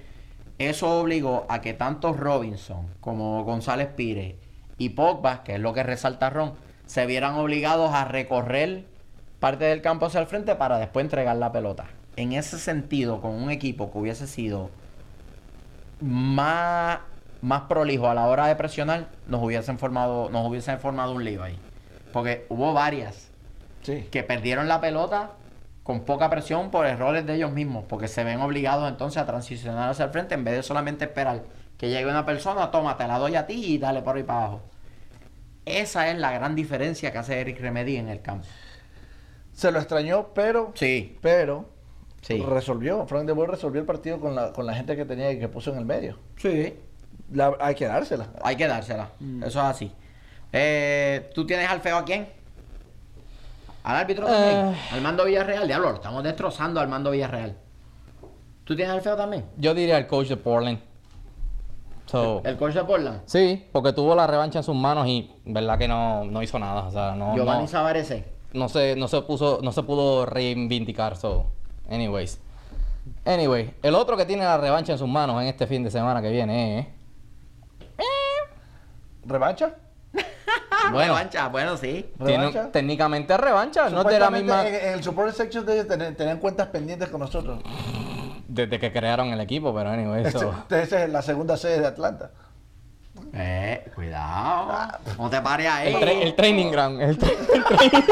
[0.59, 4.35] eso obligó a que tanto Robinson como González Pires
[4.77, 6.55] y Pogba, que es lo que resalta Ron,
[6.91, 8.85] se vieran obligados a recorrer
[9.39, 11.85] parte del campo hacia el frente para después entregar la pelota.
[12.17, 14.71] En ese sentido, con un equipo que hubiese sido
[16.01, 16.99] más,
[17.43, 21.45] más prolijo a la hora de presionar, nos hubiesen formado, nos hubiesen formado un lío
[21.45, 21.57] ahí.
[22.13, 23.31] Porque hubo varias
[23.83, 24.09] Sí.
[24.11, 25.31] que perdieron la pelota
[25.85, 29.91] con poca presión por errores de ellos mismos, porque se ven obligados entonces a transicionar
[29.91, 31.45] hacia el frente en vez de solamente esperar
[31.79, 34.41] que llegue una persona, toma, te la doy a ti y dale por ahí para
[34.41, 34.61] abajo.
[35.67, 38.47] Esa es la gran diferencia que hace Eric Remedy en el campo.
[39.53, 40.73] Se lo extrañó, pero.
[40.75, 41.69] Sí, Pero.
[42.23, 42.39] sí.
[42.43, 43.07] Resolvió.
[43.07, 45.49] Frank de Boer resolvió el partido con la, con la gente que tenía y que
[45.49, 46.19] puso en el medio.
[46.37, 46.75] Sí,
[47.33, 48.29] La- hay que dársela.
[48.43, 49.11] hay que dársela.
[49.41, 49.93] Eso es así.
[50.53, 52.29] Eh, ¿Tú tienes al feo a quién?
[53.83, 54.75] Al árbitro también.
[54.75, 54.79] Eh.
[54.93, 55.67] Al mando Villarreal.
[55.67, 57.57] Diablo, lo estamos destrozando al mando Villarreal.
[58.65, 59.45] ¿Tú tienes al feo también?
[59.57, 60.79] Yo diría el coach de Portland.
[62.11, 63.21] So, El coach de Portland.
[63.27, 66.83] sí, porque tuvo la revancha en sus manos y verdad que no, no hizo nada.
[66.87, 68.25] O sea, no, Giovanni no, Savarese.
[68.53, 71.17] no se, no se puso, no se pudo reivindicar.
[71.17, 71.47] So,
[71.89, 72.41] anyways.
[73.25, 76.21] Anyway, el otro que tiene la revancha en sus manos en este fin de semana
[76.21, 76.87] que viene es.
[79.25, 79.75] ¿Revancha?
[80.93, 81.13] Bueno.
[81.15, 82.11] Revancha, bueno, sí.
[82.17, 82.73] Tiene, ¿Revancha?
[82.73, 84.67] técnicamente revancha, no de la misma.
[84.67, 87.61] En, en el support section de ellos tenían cuentas pendientes con nosotros.
[88.53, 90.53] Desde que crearon el equipo, pero anyway, eso.
[90.71, 92.31] Esa es la segunda sede de Atlanta.
[93.33, 94.89] Eh, cuidado.
[95.19, 95.95] No te pares ahí.
[95.95, 97.01] El, tra- el training ground.
[97.01, 98.07] El, tra- El training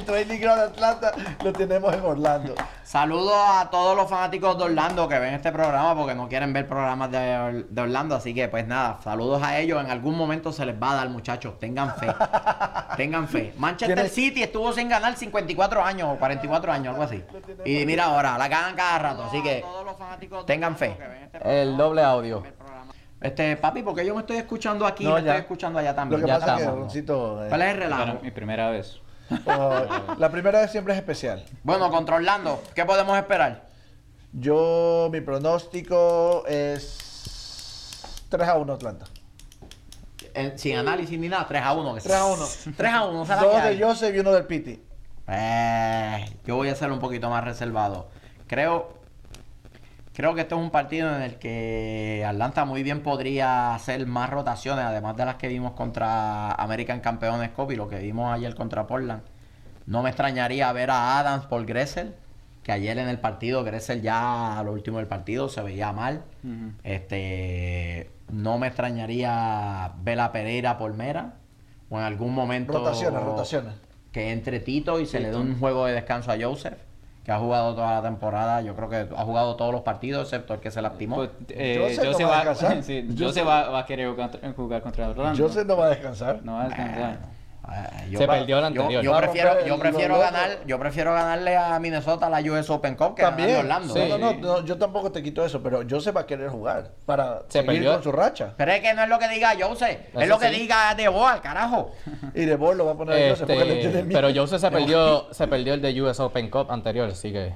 [0.00, 1.12] ground de Atlanta
[1.44, 2.54] lo tenemos en Orlando.
[2.82, 6.66] Saludos a todos los fanáticos de Orlando que ven este programa porque no quieren ver
[6.66, 8.14] programas de, Or- de Orlando.
[8.16, 9.82] Así que, pues nada, saludos a ellos.
[9.82, 11.58] En algún momento se les va a dar, muchachos.
[11.58, 12.06] Tengan fe.
[12.96, 13.52] Tengan fe.
[13.56, 17.22] Manchester Tienes- City estuvo sin ganar 54 años o 44 años, algo así.
[17.64, 19.24] Y mira ahora, la ganan cada rato.
[19.24, 19.64] Así que
[20.46, 20.96] tengan fe.
[21.44, 22.42] el doble audio.
[23.20, 25.18] Este, papi, porque yo me estoy escuchando aquí y me ya.
[25.18, 26.20] estoy escuchando allá Lo también.
[26.22, 26.80] que Ya pasa que estamos.
[26.80, 28.18] Roncito, eh, ¿Cuál es el Era relajo?
[28.20, 29.00] mi primera vez.
[30.18, 31.44] la primera vez siempre es especial.
[31.62, 33.66] Bueno, contra Orlando, ¿qué podemos esperar?
[34.32, 39.04] Yo, mi pronóstico es 3 a 1 Atlanta.
[40.34, 41.94] Eh, sin análisis ni nada, 3 a 1.
[41.94, 42.46] 3 a 1.
[42.76, 43.42] 3 a 1, ¿sabes?
[43.42, 44.82] Dos de Joseph y uno del Piti.
[45.28, 48.08] Eh, yo voy a ser un poquito más reservado.
[48.46, 49.01] Creo,
[50.12, 54.30] creo que esto es un partido en el que Atlanta muy bien podría hacer más
[54.30, 58.54] rotaciones, además de las que vimos contra American Campeones Cup y lo que vimos ayer
[58.54, 59.22] contra Portland.
[59.86, 62.14] No me extrañaría ver a Adams por Gressel,
[62.62, 66.22] que ayer en el partido, Gressel ya a lo último del partido se veía mal.
[66.84, 71.34] Este, no me extrañaría ver a Pereira por Mera,
[71.90, 73.74] o en algún momento Rotaciones, rotaciones.
[74.12, 76.78] que entre Tito y se le dé un juego de descanso a Joseph
[77.24, 78.60] que ha jugado toda la temporada.
[78.62, 81.16] Yo creo que ha jugado todos los partidos, excepto el que se lastimó.
[81.16, 82.82] Pues, eh, Joseph no Jose va a descansar.
[82.82, 85.42] sí, Joseph- va, va a querer jugar contra, jugar contra Orlando.
[85.42, 86.40] Joseph no va a descansar.
[86.42, 87.18] No va a descansar.
[87.64, 89.04] Eh, Se pa- perdió el yo- anterior.
[89.04, 93.54] Yo, prefiero, yo ganar, yo prefiero ganarle a Minnesota la US Open Cup que También.
[93.54, 93.94] a Orlando.
[93.94, 94.00] Sí.
[94.08, 96.90] No, no, no, no, yo tampoco te quito eso, pero Joseph va a querer jugar
[97.06, 97.92] para Se seguir perdió.
[97.94, 98.54] con su racha.
[98.56, 100.60] Pero es que no es lo que diga Jose, es lo que sí.
[100.60, 101.92] diga De Boa, carajo.
[102.34, 104.20] Y de Ball lo va a poner a Joseph porque le Este, tiene miedo.
[104.20, 107.54] pero Jose se perdió, se perdió el de US Open Cup anterior, así que.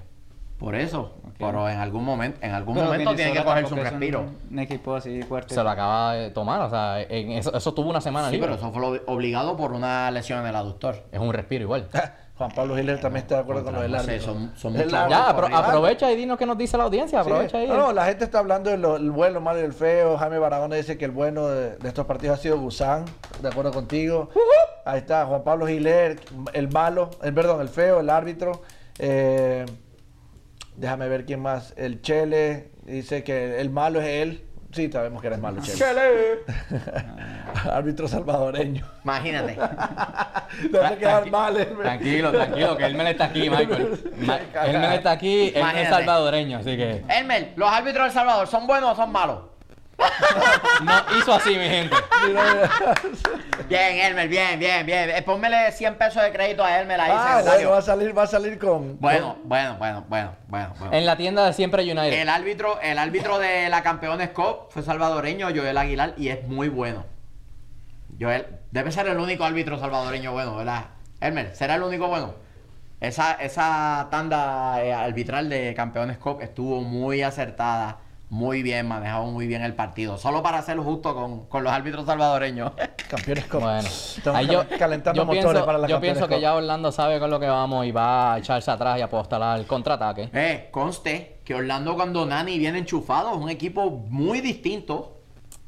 [0.58, 4.24] Por eso, pero en algún momento, en algún Pero momento tiene que cogerse un respiro.
[4.50, 5.54] Un, equipo así fuerte.
[5.54, 8.48] Se lo acaba de tomar, o sea, en eso, eso tuvo una semana Sí, libre.
[8.48, 11.04] pero eso fue lo- obligado por una lesión en el aductor.
[11.12, 11.86] Es un respiro igual.
[12.38, 14.32] Juan Pablo Giler también está de acuerdo con lo del No sé, árbitro.
[14.34, 17.28] son- son árbitro, ya, apro- aprovecha y dinos qué nos dice la audiencia, Sí.
[17.30, 17.66] aprovecha ahí.
[17.66, 20.16] No, no, la gente está hablando del el bueno, el malo y el feo.
[20.18, 23.04] Jaime Barahona dice que el bueno de, de estos partidos ha sido Gusán,
[23.42, 24.30] de acuerdo contigo.
[24.86, 26.18] Ahí está Juan Pablo Giler,
[26.54, 28.62] el malo, el perdón, el feo, el árbitro.
[28.98, 29.66] Eh,
[30.76, 31.74] déjame ver quién más.
[31.76, 34.42] El Chele dice que el malo es él.
[34.72, 36.40] Sí, sabemos que eres malo, Chele.
[37.70, 38.84] árbitro salvadoreño.
[39.04, 39.56] Imagínate.
[40.70, 41.66] No quedar mal, eh.
[41.66, 44.12] Tranquilo, tranquilo, que Elmer está aquí, Michael.
[44.26, 47.04] Ma- Elmer está aquí, él es salvadoreño, así que.
[47.08, 49.40] Elmer, ¿los árbitros de El Salvador son buenos o son malos?
[50.82, 51.96] No hizo así, mi gente.
[53.68, 55.10] Bien, Elmer, bien, bien, bien.
[55.10, 57.68] Eh, Pónmele 100 pesos de crédito a Elmer ahí, Ah, secretario.
[57.68, 58.98] bueno, va a salir, va a salir con.
[59.00, 60.94] Bueno, bueno, bueno, bueno, bueno, bueno.
[60.94, 62.12] En la tienda de Siempre United.
[62.12, 66.68] El árbitro, el árbitro de la Campeones Cup fue salvadoreño, Joel Aguilar, y es muy
[66.68, 67.04] bueno.
[68.20, 70.84] Joel, debe ser el único árbitro salvadoreño bueno, ¿verdad?
[71.20, 72.34] Elmer, ¿será el único bueno?
[73.00, 79.46] Esa, esa tanda eh, arbitral de Campeones Cup estuvo muy acertada, muy bien, manejado muy
[79.46, 80.18] bien el partido.
[80.18, 82.72] Solo para hacerlo justo con, con los árbitros salvadoreños.
[83.08, 83.60] Campeones con.
[83.60, 83.88] Bueno,
[84.34, 87.20] ahí yo, calentando yo motores pienso, para la yo Campeones pienso que ya Orlando sabe
[87.20, 90.30] con lo que vamos y va a echarse atrás y apostar al contraataque.
[90.32, 95.20] Eh, conste que Orlando cuando Nani viene enchufado es un equipo muy distinto.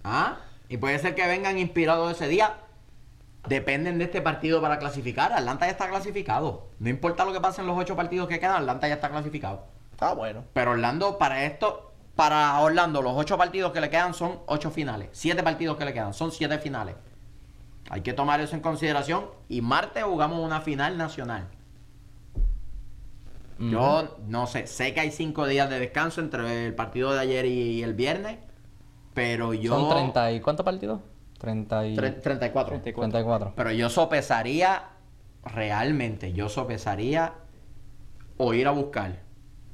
[0.02, 0.38] ¿Ah?
[0.68, 2.54] Y puede ser que vengan inspirados ese día.
[3.48, 5.32] Dependen de este partido para clasificar.
[5.32, 6.68] Atlanta ya está clasificado.
[6.80, 9.66] No importa lo que pase en los ocho partidos que quedan, Atlanta ya está clasificado.
[10.00, 10.44] Ah, bueno.
[10.52, 11.87] Pero Orlando, para esto,
[12.18, 15.08] para Orlando, los ocho partidos que le quedan son ocho finales.
[15.12, 16.96] Siete partidos que le quedan son siete finales.
[17.90, 19.26] Hay que tomar eso en consideración.
[19.48, 21.46] Y martes jugamos una final nacional.
[23.60, 27.46] Yo no sé, sé que hay cinco días de descanso entre el partido de ayer
[27.46, 28.38] y el viernes,
[29.14, 29.78] pero yo...
[29.78, 30.40] Son 30 y...
[30.40, 31.00] ¿Cuántos partidos?
[31.38, 31.96] 30 y...
[31.96, 32.80] Tre- 34.
[32.80, 33.52] 34.
[33.54, 34.88] Pero yo sopesaría,
[35.44, 37.34] realmente, yo sopesaría
[38.38, 39.20] o ir a buscar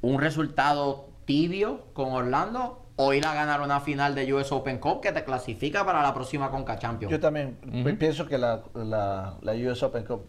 [0.01, 5.01] un resultado tibio con Orlando o ir a ganar una final de US Open Cup
[5.01, 7.11] que te clasifica para la próxima Conca Champions.
[7.11, 10.25] Yo también pi- pienso que la, la, la US Open Cup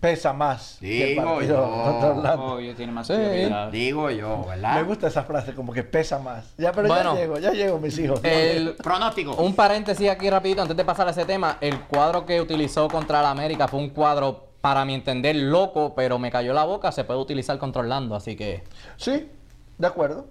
[0.00, 1.62] pesa más que el Digo yo.
[1.82, 2.44] contra Orlando.
[2.56, 3.14] Obvio, tiene más Sí.
[3.14, 3.70] prioridad.
[3.72, 4.74] Digo yo, ¿verdad?
[4.74, 6.54] Me gusta esa frase, como que pesa más.
[6.58, 7.14] Ya, pero Bueno.
[7.14, 8.20] ya llego, ya llego, mis hijos.
[8.22, 9.34] El, Pronóstico.
[9.36, 11.56] un paréntesis aquí rapidito antes de pasar a ese tema.
[11.62, 16.18] El cuadro que utilizó contra la América fue un cuadro, para mi entender, loco, pero
[16.18, 16.92] me cayó la boca.
[16.92, 18.64] Se puede utilizar contra Orlando, así que...
[18.98, 19.30] Sí,
[19.78, 20.26] de acuerdo.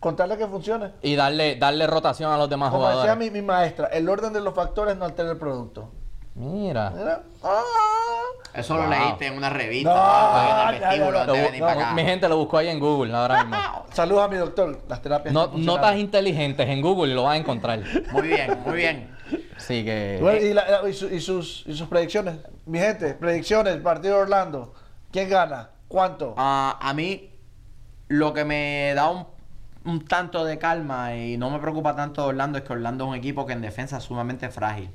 [0.00, 0.92] Contarle que funcione.
[1.02, 3.32] Y darle, darle rotación a los demás Como decía jugadores.
[3.32, 5.90] mi, mi maestra, el orden de los factores no altera el producto.
[6.34, 6.90] Mira.
[6.90, 7.22] Mira.
[7.42, 7.62] Ah.
[8.52, 9.90] Eso lo leíste en una revista.
[9.90, 11.20] No, para en el ya, ya, vestíbulo, ya.
[11.22, 11.92] antes de Lo- venir para acá.
[11.94, 13.62] mi gente lo buscó ahí en Google ahora mismo.
[13.92, 14.80] Saludos a mi doctor.
[14.88, 17.80] Las terapias No, notas inteligentes en Google lo vas a encontrar.
[18.12, 19.16] Muy bien, muy bien.
[19.56, 20.18] Así que.
[20.20, 22.36] Bueno, y, la- y su- y sus, y sus predicciones.
[22.66, 24.74] Mi gente, predicciones, partido de Orlando.
[25.10, 25.70] ¿Quién gana?
[25.88, 26.34] ¿Cuánto?
[26.36, 27.30] Ah, a mí
[28.18, 29.26] lo que me da un,
[29.84, 33.10] un tanto de calma y no me preocupa tanto de Orlando es que Orlando es
[33.10, 34.90] un equipo que en defensa es sumamente frágil.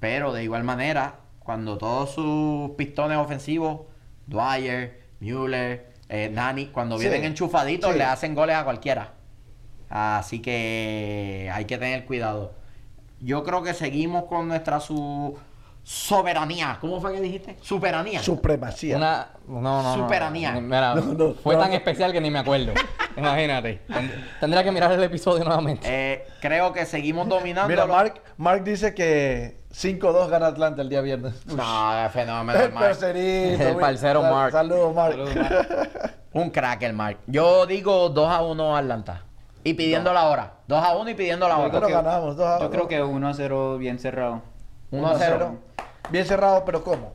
[0.00, 3.82] Pero de igual manera, cuando todos sus pistones ofensivos,
[4.26, 7.98] Dwyer, Mueller, eh, Nani, cuando Sí, vienen enchufaditos sí.
[7.98, 9.12] le hacen goles a cualquiera.
[9.90, 12.52] Así que hay que tener cuidado.
[13.20, 15.36] Yo creo que seguimos con nuestra su
[15.88, 16.76] soberanía.
[16.82, 17.56] ¿Cómo fue que dijiste?
[17.62, 18.22] Superanía.
[18.22, 18.96] Supremacía.
[18.98, 19.28] Una.
[19.46, 19.94] No, no, no.
[20.04, 20.52] Superanía.
[20.52, 21.76] Ni- Mira, No, no, fue no, tan no.
[21.76, 22.72] especial que ni me acuerdo.
[23.16, 23.80] Imagínate.
[23.88, 25.86] Tend- Tendría que mirar el episodio nuevamente.
[25.90, 27.68] Eh, creo que seguimos dominando.
[27.70, 31.46] Mira, Mark, Mark dice que 5-2 gana Atlanta el día viernes.
[31.46, 32.60] No, es fenómeno.
[32.64, 32.84] El Mark.
[32.88, 33.62] parcerito.
[33.68, 34.52] El parcero Sal- Mark.
[34.52, 35.16] Saludos, Mark.
[36.34, 37.16] Un crack el Mark.
[37.26, 39.22] Yo digo 2 a 1 Atlanta.
[39.64, 40.52] Y pidiendo la hora.
[40.66, 41.70] 2 a 1 y pidiendo la Yo hora.
[41.70, 42.36] Pero creo que- ganamos.
[42.36, 44.42] dos a- Yo creo que 1 a 0 bien cerrado.
[44.90, 45.56] 1 a 0.
[46.10, 47.12] Bien cerrado, pero ¿cómo?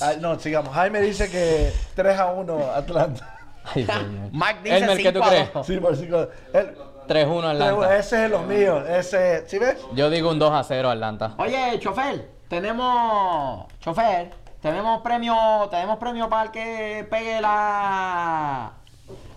[0.00, 0.74] Ah, no, sigamos.
[0.74, 3.36] Jaime dice que 3 a 1 Atlanta.
[3.74, 3.86] Ay.
[4.32, 5.52] Mark dice Elmer, ¿qué tú 5 a crees?
[5.52, 5.66] 2.
[5.66, 6.28] Sí, por cinco.
[6.52, 6.76] El-
[7.06, 7.96] 3-1 Atlanta.
[7.98, 8.82] ese es de los míos.
[8.88, 9.76] Ese, ¿sí ves?
[9.94, 11.34] Yo digo un 2 0 Atlanta.
[11.38, 12.30] Oye, chofer.
[12.48, 13.66] Tenemos.
[13.80, 14.30] Chofer.
[14.60, 18.72] Tenemos premio, tenemos premio para el que pegue la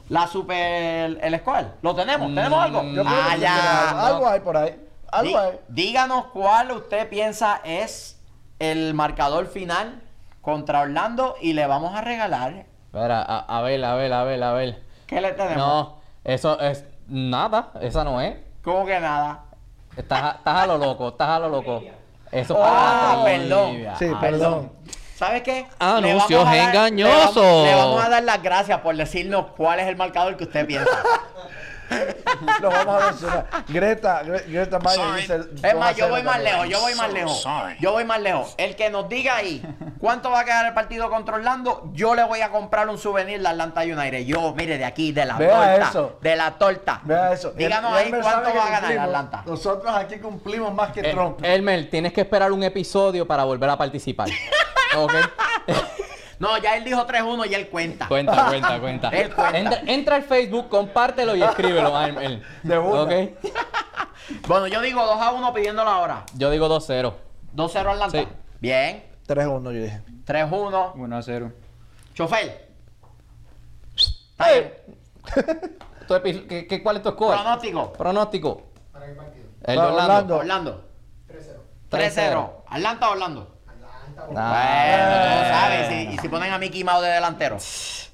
[0.07, 1.65] la super el squad.
[1.81, 2.33] ¿Lo tenemos?
[2.33, 2.83] ¿Tenemos algo?
[2.83, 4.07] Yo creo ah, que ya.
[4.07, 4.86] Algo hay por ahí.
[5.11, 5.59] Algo Dí- hay.
[5.69, 8.19] díganos cuál usted piensa es
[8.59, 10.01] el marcador final
[10.41, 12.65] contra Orlando y le vamos a regalar.
[12.85, 14.81] Espera, a, a ver, a ver, a ver, a ver.
[15.05, 15.57] ¿Qué le tenemos?
[15.57, 18.35] No, eso es nada, esa no es.
[18.63, 19.43] ¿Cómo que nada?
[19.95, 21.83] Estás, a- estás a lo loco, estás a lo loco.
[22.31, 23.77] Eso es Ah, para perdón.
[23.97, 24.71] Sí, perdón.
[25.15, 25.65] ¿Sabes qué?
[25.79, 27.35] Anuncios engañosos.
[27.35, 30.43] Le vamos, le vamos a dar las gracias por decirnos cuál es el marcador que
[30.43, 30.91] usted piensa.
[32.61, 33.47] Lo vamos a mencionar.
[33.67, 35.67] Greta, Gre- Greta Mayer dice.
[35.67, 37.47] Es más, yo voy más lejos, yo voy más lejos.
[37.79, 38.55] Yo voy más lejos.
[38.57, 39.61] El que nos diga ahí
[39.99, 43.41] cuánto va a quedar el partido contra Orlando, yo le voy a comprar un souvenir
[43.41, 44.25] de Atlanta United.
[44.25, 45.89] Yo, mire, de aquí, de la Vea torta.
[45.89, 46.19] eso.
[46.21, 47.01] De la torta.
[47.03, 47.51] Vea eso.
[47.51, 49.05] Díganos El- ahí Elmer cuánto va a ganar cumplimos.
[49.05, 49.43] Atlanta.
[49.45, 51.39] Nosotros aquí cumplimos más que Eh, Trump.
[51.43, 54.27] Elmer, tienes que esperar un episodio para volver a participar.
[54.97, 55.13] ¿Ok?
[56.39, 58.07] No, ya él dijo 3-1 y él cuenta.
[58.07, 59.09] cuenta, cuenta, cuenta.
[59.13, 59.57] Él cuenta.
[59.57, 61.95] Entra, entra al Facebook, compártelo y escríbelo.
[61.97, 62.41] a Elmer.
[62.63, 63.01] De una.
[63.01, 63.11] ¿Ok?
[64.47, 66.25] Bueno, yo digo 2 a 1 pidiéndolo ahora.
[66.35, 67.13] Yo digo 2-0.
[67.55, 68.09] 2-0 Atlanta.
[68.11, 68.27] Sí.
[68.59, 69.05] Bien.
[69.25, 70.01] 3-1, yo dije.
[70.25, 70.91] 3-1.
[70.95, 71.51] 1 a 0.
[72.13, 72.67] Chofer.
[74.31, 74.73] Está bien.
[76.07, 77.35] Tu epi- ¿Qué, qué- cuál es tu score?
[77.37, 77.93] Pronóstico.
[77.93, 78.63] Pronóstico.
[78.93, 80.35] El de Para Orlando.
[80.35, 80.35] Orlando.
[80.37, 80.89] Orlando.
[81.29, 81.59] 3-0.
[81.89, 82.51] 3-0.
[82.67, 83.56] Atlanta o Orlando.
[84.17, 85.91] Bueno, tú sabes.
[85.91, 87.57] Y, y si ponen a Mickey Mouse de delantero.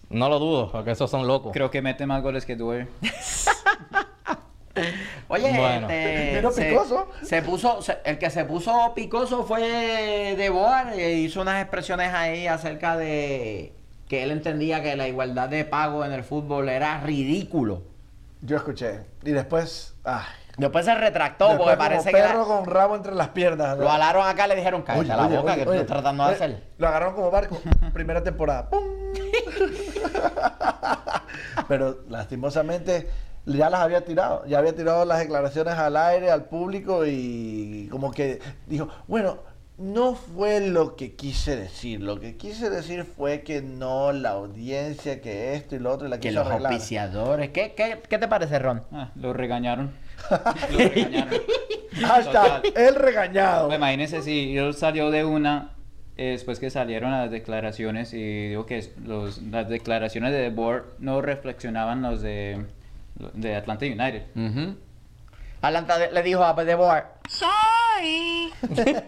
[0.10, 1.52] No lo dudo, porque esos son locos.
[1.54, 2.88] Creo que mete más goles que Dwyer.
[5.28, 5.88] Oye, Bueno.
[5.90, 7.08] este, se, picoso.
[7.22, 12.12] se puso, se- el que se puso picoso fue De Boer, e hizo unas expresiones
[12.14, 13.74] ahí acerca de
[14.08, 17.84] que él entendía que la igualdad de pago en el fútbol era ridículo.
[18.42, 19.02] Yo escuché.
[19.24, 19.96] Y después.
[20.04, 20.24] Ay.
[20.58, 23.78] Después se retractó Después porque como parece que perro con rabo entre las piernas.
[23.78, 25.80] lo alaron acá le dijeron, cállate Oye, la oye, boca oye, que tú oye.
[25.82, 26.64] estás tratando de hacer.
[26.78, 27.60] Lo agarraron como barco.
[27.94, 28.70] Primera temporada.
[28.70, 28.84] ¡Pum!
[31.68, 33.10] Pero lastimosamente
[33.46, 34.46] ya las había tirado.
[34.46, 39.38] Ya había tirado las declaraciones al aire, al público y como que dijo, bueno,
[39.78, 42.02] no fue lo que quise decir.
[42.02, 46.12] Lo que quise decir fue que no, la audiencia, que esto y lo otro, y
[46.12, 46.74] la Que quiso los arreglar.
[46.74, 47.50] auspiciadores.
[47.50, 48.84] ¿Qué, qué, qué te parece, Ron?
[48.92, 49.92] Ah, lo regañaron.
[50.72, 51.34] Lo regañaron.
[52.02, 53.68] Hashtag el regañado.
[53.68, 55.74] Pues imagínense si él salió de una
[56.16, 60.96] eh, después que salieron las declaraciones y digo que los, las declaraciones de The Board
[61.00, 62.66] no reflexionaban los de,
[63.34, 64.24] de Atlanta United.
[64.36, 64.76] Ujú.
[65.62, 67.06] Atlanta le dijo a De Boer.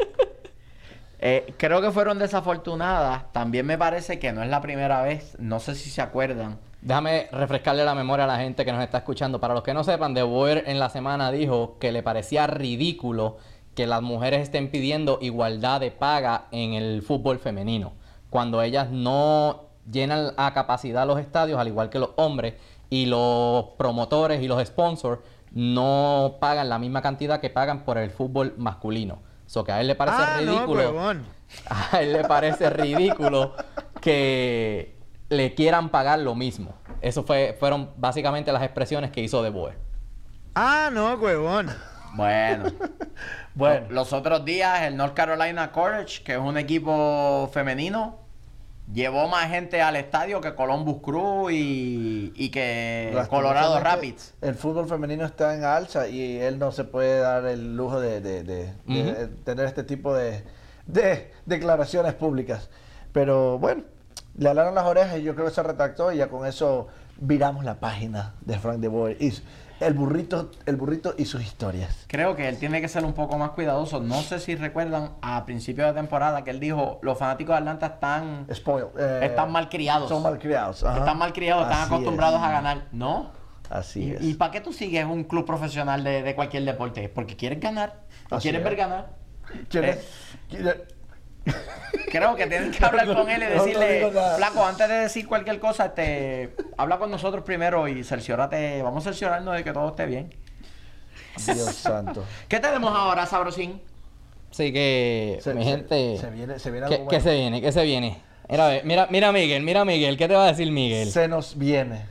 [1.28, 3.32] Eh, creo que fueron desafortunadas.
[3.32, 5.36] También me parece que no es la primera vez.
[5.40, 6.60] No sé si se acuerdan.
[6.86, 9.40] Déjame refrescarle la memoria a la gente que nos está escuchando.
[9.40, 13.38] Para los que no sepan, De Boer en la semana dijo que le parecía ridículo
[13.74, 17.94] que las mujeres estén pidiendo igualdad de paga en el fútbol femenino,
[18.30, 22.54] cuando ellas no llenan a capacidad los estadios, al igual que los hombres,
[22.92, 25.22] y los promotores y los sponsors
[25.54, 29.24] no pagan la misma cantidad que pagan por el fútbol masculino.
[29.48, 31.14] So que a él le parece Ah, ridículo.
[31.70, 33.54] A él le parece ridículo
[34.02, 34.95] que
[35.36, 36.74] le quieran pagar lo mismo.
[37.02, 39.78] Eso fue, fueron básicamente las expresiones que hizo De Boer.
[40.56, 41.70] Ah, no, huevón.
[42.16, 42.66] Bueno.
[43.54, 43.88] Bueno.
[43.90, 48.20] Los otros días, el North Carolina Courage, que es un equipo femenino,
[48.92, 54.34] llevó más gente al estadio que Columbus Crew y, y que Colorado Rapids.
[54.42, 58.20] El fútbol femenino está en alza y él no se puede dar el lujo de,
[58.20, 59.36] de- de- de Ujú.
[59.46, 60.44] tener este tipo de,
[60.86, 62.70] de declaraciones públicas.
[63.14, 63.84] Pero bueno,
[64.38, 67.64] le alaron las orejas y yo creo que se retractó y ya con eso viramos
[67.64, 69.18] la página de Frank de Boer.
[69.22, 69.34] Y
[69.80, 72.06] el burrito, el burrito y sus historias.
[72.08, 74.00] Creo que él tiene que ser un poco más cuidadoso.
[74.00, 77.86] No sé si recuerdan a principios de temporada que él dijo, los fanáticos de Atlanta
[77.88, 78.86] están, Spoil.
[78.98, 80.08] eh, están mal criados.
[80.10, 80.84] Son mal criados.
[80.84, 81.00] ajá.
[81.00, 82.46] Están mal criados, están Así acostumbrados es.
[82.46, 82.86] a ganar.
[82.92, 83.32] ¿No?
[83.70, 84.22] Así ¿Y, es.
[84.22, 87.10] y para qué tú sigues un club profesional de, de cualquier deporte?
[87.10, 88.02] Porque quieres ganar.
[88.30, 88.66] Así quieres es.
[88.66, 89.10] ver ganar.
[89.70, 90.04] ¿Quieres- Eh.
[90.50, 90.76] quieres-
[92.12, 95.88] Creo que tienen que hablar con él y decirle, flaco, antes de decir cualquier cosa,
[95.88, 100.34] este, habla con nosotros primero y cerciórate, vamos a cerciorarnos de que todo esté bien.
[101.46, 102.24] Dios santo.
[102.48, 103.82] ¿Qué tenemos ahora, Sabrosín?
[104.52, 107.30] Así que, Se- mi se- gente, se viene- se viene ¿qué, algo qué bueno.
[107.30, 107.62] se viene?
[107.62, 108.18] ¿Qué se viene?
[108.50, 111.10] Mira, a ver, mira, mira Miguel, mira Miguel, ¿qué te va a decir Miguel?
[111.12, 112.06] Se nos viene,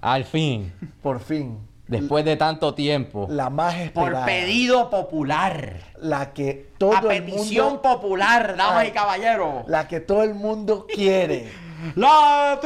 [0.00, 3.26] Al fin, por fin, después de tanto tiempo.
[3.30, 4.26] la más Por esperada.
[4.26, 5.74] pedido popular.
[5.98, 9.64] La que todo a el petición mundo, popular, damas y caballeros.
[9.68, 11.50] la que todo el mundo quiere.
[11.96, 12.58] ¡La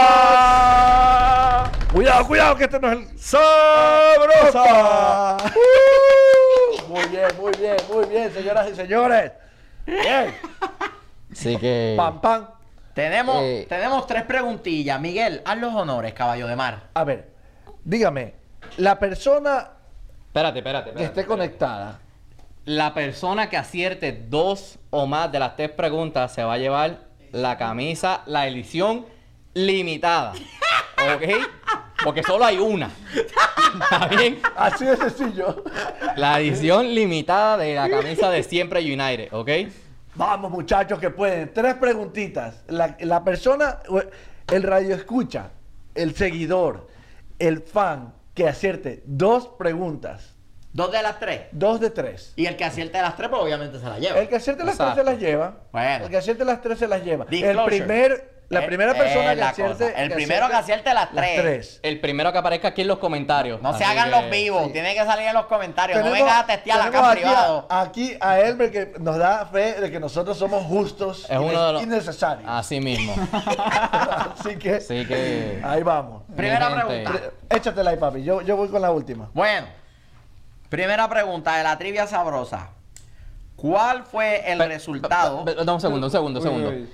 [0.00, 1.70] trivia!
[1.92, 5.36] cuidado, cuidado, que este no es el ¡Sabrosa!
[6.88, 9.32] muy bien, muy bien, muy bien, señoras y señores.
[9.86, 10.34] Bien.
[11.32, 11.94] Así que.
[11.96, 12.48] Pam, pam.
[12.94, 13.66] Tenemos, Eh.
[13.68, 15.00] tenemos tres preguntillas.
[15.00, 16.88] Miguel, haz los honores, caballo de mar.
[16.94, 17.29] A ver,
[17.84, 18.34] dígame,
[18.76, 19.70] la persona
[20.26, 21.20] Espérate, espérate, que espérate.
[21.20, 21.98] esté conectada,
[22.64, 27.00] La persona que acierte dos o más de las tres preguntas se va a llevar
[27.32, 29.06] la camisa, la edición
[29.54, 30.32] limitada.
[31.14, 31.22] ¿Ok?
[32.04, 32.90] Porque solo hay una.
[33.82, 34.40] ¿Está bien?
[34.56, 35.64] así de sencillo.
[36.16, 39.32] La edición limitada de la camisa de Siempre United.
[39.32, 39.50] ¿Ok?
[40.14, 41.52] Vamos, muchachos, que pueden.
[41.52, 42.62] Tres preguntitas.
[42.68, 43.78] La, la persona,
[44.52, 45.50] el radio escucha,
[45.94, 46.88] el seguidor,
[47.40, 50.36] el fan que acierte dos preguntas,
[50.72, 51.40] Dos de las tres.
[51.50, 52.32] dos de tres.
[52.36, 54.20] Y el que acierte las tres, pues obviamente se la lleva.
[54.20, 54.94] El que acierte las Exacto.
[54.94, 55.56] tres se las lleva.
[55.72, 56.04] Bueno.
[56.04, 57.24] El que acierte las tres se las lleva.
[57.24, 57.76] El Disclosure.
[57.76, 59.92] primer, la Eh, primera eh, persona que la acierte.
[59.96, 61.78] El primero que acierte las tres.
[61.84, 63.62] El primero que aparezca aquí en los comentarios.
[63.62, 64.72] No se hagan que- los vivos, sí.
[64.72, 65.98] tiene que salir en los comentarios.
[65.98, 67.66] no Tenemos- vengas a testear acá aquí privado.
[67.70, 71.64] A, aquí a Elmer que nos da fe de que nosotros somos justos Es uno
[71.66, 71.82] de los.
[71.84, 72.50] y necesarios.
[72.50, 73.14] Así mismo.
[73.92, 75.60] Así que, Así que.
[75.64, 76.24] ahí vamos.
[76.36, 77.12] Primera pregunta.
[77.48, 78.24] Échatela ahí, papi.
[78.24, 79.30] Yo, yo voy con la última.
[79.32, 79.68] Bueno,
[80.68, 82.70] primera pregunta de la trivia sabrosa.
[83.54, 85.44] ¿Cuál fue el Pe- resultado?
[85.44, 86.70] pe- pe- dame un segundo, un segundo, un Uy, segundo.
[86.70, 86.90] uy.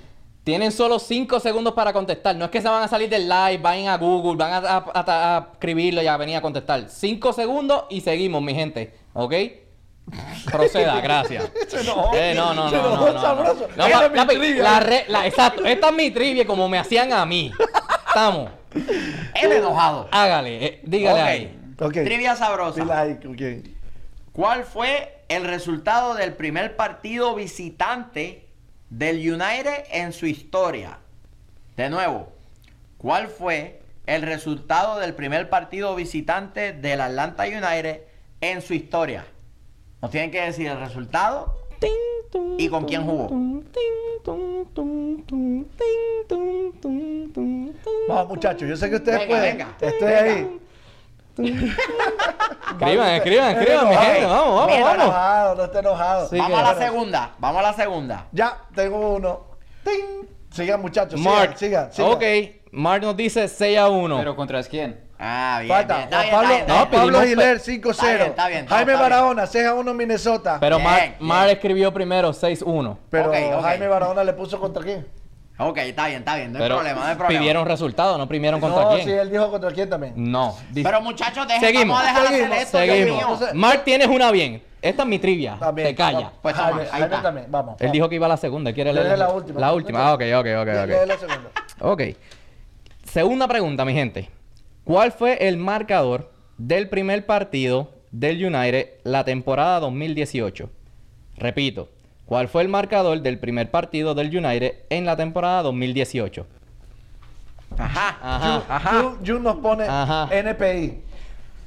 [0.47, 2.33] Tienen solo 5 segundos para contestar.
[2.37, 4.91] No es que se van a salir del live, vayan a Google, van a, a-
[4.93, 6.85] a- a escribirlo y a venir a contestar.
[6.87, 8.93] 5 segundos y seguimos, mi gente.
[9.11, 9.33] ¿Ok?
[10.49, 11.51] Proceda, gracias.
[12.13, 14.63] Eh, no, no, Se no, no, no, no.
[14.63, 17.51] La re- exacto, esta es mi trivia como me hacían a mí.
[18.07, 18.49] Estamos.
[18.73, 20.07] El enojado.
[20.11, 21.27] Hágale, eh, dígale Ok.
[21.27, 22.05] ahí.
[22.05, 22.85] Trivia sabrosa.
[24.31, 28.46] ¿Cuál fue el resultado del primer partido visitante
[28.89, 30.97] del United en su historia?
[31.75, 32.29] De nuevo,
[32.97, 38.01] ¿cuál fue el resultado del primer partido visitante del Atlanta United
[38.41, 39.25] en su historia?
[40.01, 41.55] Nos tienen que decir el resultado
[42.57, 43.29] y con quién jugó.
[48.07, 48.67] Vamos, muchachos.
[48.67, 49.57] Yo sé que ustedes Venga, pueden.
[49.57, 50.21] venga, Estoy venga.
[50.23, 50.59] ahí.
[52.79, 54.25] Escriban, escriban, escriban, mi gente.
[54.25, 55.03] Vamos, No vamos, está vamos.
[55.05, 56.29] enojado, no está enojado.
[56.29, 58.25] Sí, vamos que- a la segunda, vamos a la segunda.
[58.31, 59.41] Ya, tengo uno.
[59.83, 60.27] ¡Ting!
[60.51, 61.19] Sigan, muchachos.
[61.19, 61.53] Mark.
[61.57, 62.11] Sigan, sigan.
[62.11, 62.23] Ok,
[62.71, 64.17] Mark nos dice 6 a 1.
[64.17, 64.99] ¿Pero contra quién?
[65.19, 65.97] Ah, bien, Falta.
[65.97, 67.01] bien, Juan Pablo, bien, está no, bien.
[67.01, 68.17] Pablo Giler, Está 5-0.
[68.17, 68.99] bien, está bien, Jaime está bien.
[68.99, 70.57] Barahona, 6-1 Minnesota.
[70.59, 71.15] Pero Bien, Mar, bien.
[71.19, 72.97] Mar escribió primero 6-1.
[73.09, 73.61] Pero Ok, ok.
[73.63, 75.07] Jaime Barahona le puso contra quién.
[75.59, 77.39] Ok, está bien, está bien, no hay Pero problema, no hay problema.
[77.39, 79.05] pidieron resultados, no primero contra no, quién.
[79.05, 80.13] sí, él dijo contra quién también.
[80.15, 80.55] No.
[80.73, 83.21] Pero muchachos, dejen, Seguimos, vamos a dejar de hacer seguimos, esto, Seguimos.
[83.23, 84.63] Entonces- Mark, tienes una bien.
[84.79, 85.57] Esta es mi trivia.
[85.59, 85.87] También.
[85.87, 86.31] Te calla.
[86.41, 87.21] Pues toma, Jaime, ahí está.
[87.23, 87.75] también, vamos.
[87.81, 88.71] Él dijo que iba a la segunda.
[88.71, 89.59] ¿Quiere Lee leer la última.
[89.59, 90.07] La última.
[90.07, 90.87] Ah, ok, ok, ok, Lee- ok.
[91.01, 91.49] lee la segunda.
[91.79, 92.01] Ok.
[93.03, 94.29] Segunda pregunta, mi gente.
[94.83, 100.69] ¿Cuál fue el marcador del primer partido del United la temporada 2018?
[101.37, 101.89] Repito,
[102.27, 106.45] ¿cuál fue el marcador del primer partido del United en la temporada 2018?
[107.77, 108.17] Ajá.
[108.21, 108.63] Ajá.
[108.69, 108.91] Ajá.
[109.01, 110.29] Jun- Jun nos pone Ajá.
[110.31, 111.01] NPI.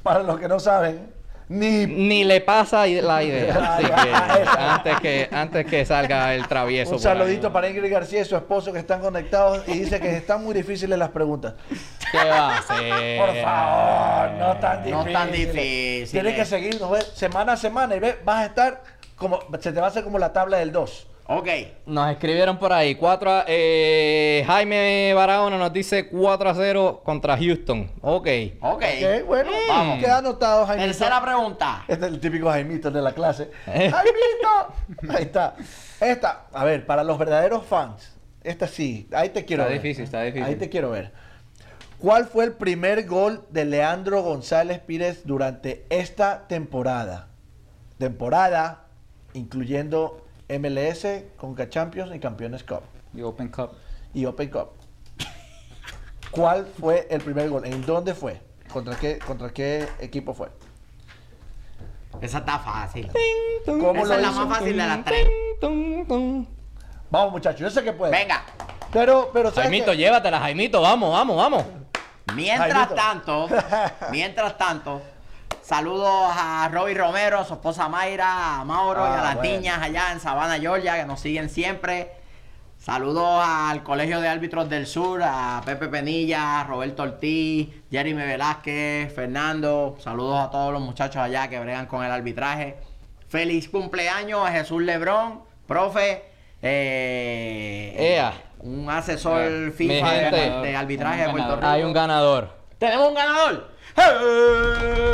[0.03, 1.11] Para los que no saben,
[1.47, 3.75] ni Ni le pasa la idea.
[3.75, 4.11] Así que
[4.57, 6.95] antes que, antes que salga el travieso.
[6.95, 7.17] un por ahí.
[7.17, 10.53] saludito para Ingrid García y su esposo que están conectados y dice que están muy
[10.55, 11.53] difíciles las preguntas.
[12.11, 13.19] ¿Qué va a hacer?
[13.19, 15.05] Por favor, no tan difícil.
[15.05, 16.11] No tan difíciles.
[16.11, 18.81] Tienes que seguirnos, semana a semana y ve, vas a estar
[19.21, 21.07] como, se te va a hacer como la tabla del 2.
[21.27, 21.47] Ok.
[21.85, 22.95] Nos escribieron por ahí.
[22.95, 27.89] Cuatro a- eh, Jaime Barahona nos dice 4 a 0 contra Houston.
[28.01, 28.27] Ok.
[28.59, 28.83] Ok.
[28.83, 29.99] Ok, bueno, Vamos.
[29.99, 30.83] Queda anotado, Jaime.
[30.87, 31.85] Tercera pregunta.
[31.87, 33.49] Este es el típico Jaimito de la clase.
[33.67, 33.89] Eh.
[33.89, 34.73] ¡Jaimito!
[35.17, 35.55] Ahí está.
[36.01, 38.11] Esta, a ver, para los verdaderos fans,
[38.43, 39.81] esta sí, ahí te quiero Está ver.
[39.83, 40.47] difícil, está difícil.
[40.47, 41.11] Ahí te quiero ver.
[41.99, 47.27] ¿Cuál fue el primer gol de Leandro González Pírez durante esta temporada?
[47.99, 48.85] Temporada
[49.33, 51.05] incluyendo MLS,
[51.37, 52.81] Conca Champions y Campeones Cup
[53.13, 53.71] Y Open Cup.
[54.13, 54.69] y Open Cup.
[56.31, 57.65] ¿Cuál fue el primer gol?
[57.65, 58.41] ¿En dónde fue?
[58.71, 60.49] ¿Contra qué, contra qué equipo fue?
[62.21, 63.09] Esa está fácil.
[63.65, 64.45] ¿Cómo Esa lo es la hizo?
[64.45, 65.27] más fácil de las tres.
[67.09, 68.11] Vamos, muchachos, yo sé que puede.
[68.11, 68.43] Venga.
[68.93, 69.97] Pero, pero, ¿sabes Jaimito, qué?
[69.97, 70.81] llévatela, Jaimito.
[70.81, 71.65] Vamos, vamos, vamos.
[72.35, 72.95] Mientras Jaimito.
[72.95, 73.47] tanto,
[74.11, 75.01] mientras tanto,
[75.61, 79.51] saludos a Roby Romero, a su esposa Mayra, a Mauro y Ah, a las bueno.
[79.57, 82.11] niñas allá en Savannah, Georgia, que nos siguen siempre.
[82.77, 89.97] Saludos al Colegio de Árbitros del Sur, a Pepe Penilla, Roberto Ortiz, Jeremy Velázquez, Fernando.
[89.99, 92.77] Saludos a todos los muchachos allá que bregan con el arbitraje.
[93.29, 96.23] Feliz cumpleaños a Jesús Lebrón, profe.
[96.61, 98.33] eh, Ea.
[98.59, 101.55] Un asesor FIFA de, de arbitraje de Puerto.
[101.55, 101.67] Rico.
[101.67, 102.49] Hay un ganador.
[102.77, 103.70] ¿Tenemos un ganador?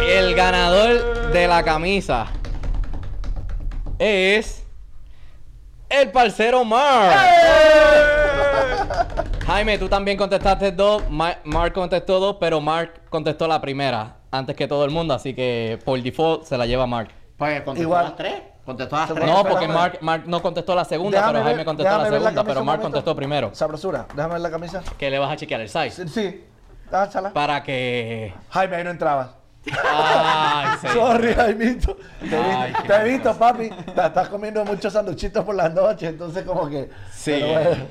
[0.02, 2.28] El ganador de la camisa
[4.00, 4.64] es
[5.90, 7.16] el parcero Mark.
[9.46, 11.04] Jaime, tú también contestaste dos.
[11.10, 15.34] Ma- Mark contestó dos, pero Mark contestó la primera antes que todo el mundo, así
[15.34, 17.10] que por default se la lleva Mark.
[17.38, 18.04] Pues contestó Igual.
[18.06, 18.34] las tres.
[18.66, 19.26] Contestó las tres.
[19.26, 22.44] No, porque Mark, Mark no contestó la segunda, Déjame pero ver- Jaime contestó la segunda,
[22.44, 22.82] pero Mark momento.
[22.84, 23.50] contestó primero.
[23.54, 24.84] Sabrosura, déjame ver la camisa.
[24.98, 25.92] Que le vas a chequear el size.
[25.92, 26.44] Sí, sí.
[27.34, 28.34] Para que.
[28.50, 29.38] Jaime, ahí no entrabas.
[29.84, 30.88] Ay, sí.
[30.94, 31.98] Sorry, Jaimito.
[32.30, 33.70] Te, he Ay, te he visto, papi.
[33.70, 36.90] Te estás comiendo muchos sanduchitos por las noches, entonces como que...
[37.12, 37.42] Sí.
[37.42, 37.88] bueno.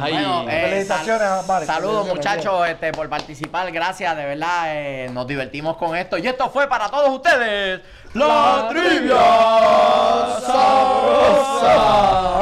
[0.00, 1.66] Ay, Bueno, eh, Felicitaciones sal-.
[1.66, 6.18] Saludos muchachos este, por participar, gracias, de verdad, eh, nos divertimos con esto.
[6.18, 7.80] Y esto fue para todos ustedes,
[8.14, 9.16] la trivia
[10.46, 11.72] sabrosa.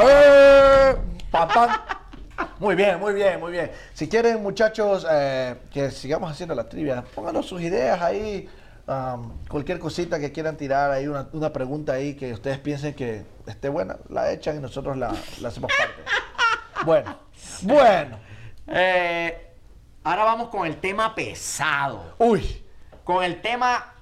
[0.09, 0.95] ¡Eh!
[1.31, 1.94] Papá.
[2.59, 3.71] Muy bien, muy bien, muy bien.
[3.93, 8.49] Si quieren, muchachos, eh, que sigamos haciendo la trivia, pónganos sus ideas ahí.
[8.87, 13.23] am, cualquier cosita que quieran tirar ahí, una, una pregunta ahí que ustedes piensen que
[13.47, 16.03] esté buena, la echan y nosotros la, la hacemos parte.
[16.85, 17.17] Bueno,
[17.63, 18.19] bueno.
[18.67, 19.51] Eh,
[20.03, 22.13] ahora vamos con el tema pesado.
[22.19, 22.63] Uy,
[23.03, 23.93] Con el tema,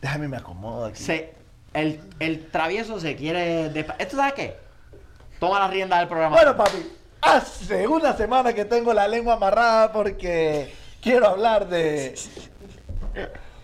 [0.00, 1.02] déjame me acomodo aquí.
[1.02, 1.34] se,
[1.74, 3.66] el, el travieso se quiere...
[3.98, 4.56] ¿Esto sabes qué?
[5.38, 6.36] Toma la rienda del programa.
[6.36, 6.78] Bueno, papi,
[7.20, 12.14] hace una semana que tengo la lengua amarrada porque quiero hablar de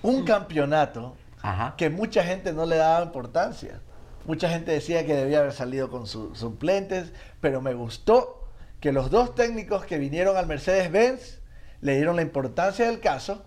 [0.02, 1.74] un campeonato Ajá.
[1.76, 3.80] que mucha gente no le daba importancia.
[4.24, 8.48] Mucha gente decía que debía haber salido con sus suplentes, pero me gustó
[8.80, 11.38] que los dos técnicos que vinieron al Mercedes-Benz
[11.80, 13.44] le dieron la importancia del caso,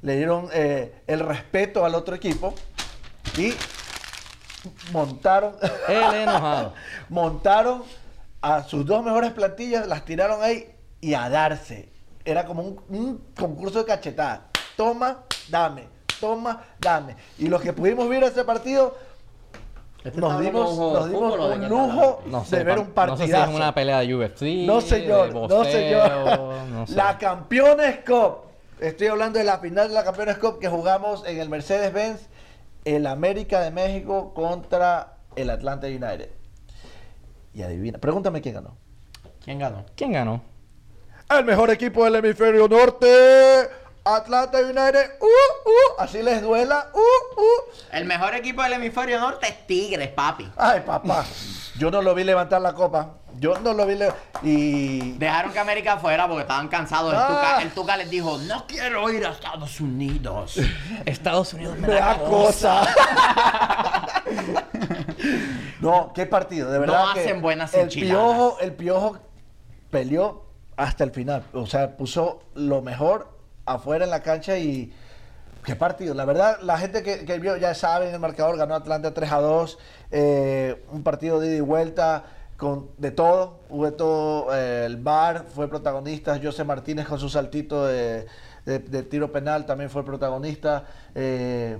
[0.00, 2.54] le dieron eh, el respeto al otro equipo
[3.36, 3.52] y
[4.92, 5.56] montaron,
[5.88, 6.74] Él enojado.
[7.08, 7.82] montaron
[8.42, 10.68] a sus dos mejores plantillas, las tiraron ahí
[11.00, 11.90] y a darse.
[12.24, 14.48] Era como un, un concurso de cachetada.
[14.76, 15.84] Toma, dame,
[16.20, 17.16] toma, dame.
[17.38, 18.96] Y los que pudimos ver ese partido,
[20.04, 23.44] Este nos dimos, nos dimos un lujo No sé, de ver un No sé partidazo.
[23.46, 24.42] si es una pelea de UFC.
[24.66, 26.38] No, señor, de no, señor.
[26.70, 26.94] no sé.
[26.94, 28.38] La Campeones Cup.
[28.80, 32.20] Estoy hablando de la final de la Campeones Cup que jugamos en el Mercedes-Benz,
[32.84, 36.30] el América de México contra el Atlanta United.
[37.54, 38.76] Y adivina, pregúntame quién ganó.
[39.44, 39.84] ¿Quién ganó?
[39.96, 40.42] ¿Quién ganó?
[41.28, 43.06] El mejor equipo del hemisferio norte,
[44.04, 45.12] Atlanta United.
[45.20, 46.90] Uh, uh, así les duela.
[46.92, 47.96] Uh, uh.
[47.96, 50.50] El mejor equipo del hemisferio norte es Tigres, papi.
[50.56, 51.24] Ay, papá.
[51.78, 53.14] Yo no lo vi levantar la copa.
[53.38, 53.98] Yo no lo vi
[54.42, 57.12] y Dejaron que América fuera porque estaban cansados.
[57.12, 57.26] El, Ah.
[57.28, 60.58] Tuca, el Tuca les dijo, no quiero ir a Estados Unidos.
[61.06, 62.86] Estados Unidos me da cosa.
[65.80, 67.06] no, qué partido, de verdad.
[67.08, 68.14] No que hacen buenas el enchiladas.
[68.16, 69.18] piojo, el piojo
[69.90, 70.44] peleó
[70.76, 71.44] hasta el final.
[71.52, 74.92] O sea, puso lo mejor afuera en la cancha y
[75.64, 76.14] qué partido.
[76.14, 79.38] La verdad, la gente que, que vio ya saben el marcador, ganó Atlanta 3 a
[79.40, 79.78] 2.
[80.10, 82.24] eh, un partido de ida y vuelta.
[82.62, 87.84] Con, de todo, hubo todo, eh, el VAR fue protagonista, José Martínez con su saltito
[87.84, 88.24] de,
[88.64, 90.84] de- de tiro penal también fue protagonista.
[91.16, 91.76] eh,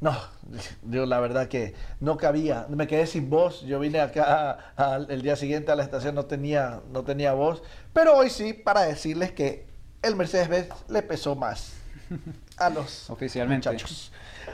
[0.00, 0.16] no,
[0.88, 3.60] yo la verdad que no cabía, me quedé sin voz.
[3.60, 4.72] Yo vine acá
[5.10, 7.62] el día siguiente a la estación, no tenía, no tenía voz.
[7.92, 9.66] Pero hoy sí, para decirles que
[10.00, 11.74] el Mercedes-Benz le pesó más
[12.56, 13.68] a los Oficialmente.
[13.68, 14.12] muchachos.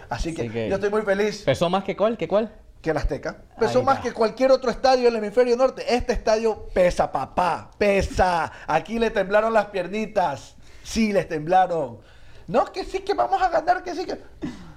[0.08, 2.16] Así que, Así que- yo estoy muy feliz ¿Pesó más que cuál?
[2.16, 2.50] ¿Que cuál?
[2.84, 3.38] Que el Azteca.
[3.58, 5.82] Pesó más que cualquier otro estadio del hemisferio norte.
[5.92, 8.52] Este estadio pesa, papá, pesa.
[8.66, 10.54] Aquí le temblaron las piernitas.
[10.82, 11.98] Sí, les temblaron.
[12.46, 14.18] No, que sí, que vamos a ganar, que sí, que...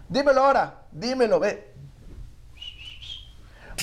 [0.07, 1.73] Dímelo ahora, dímelo, ve.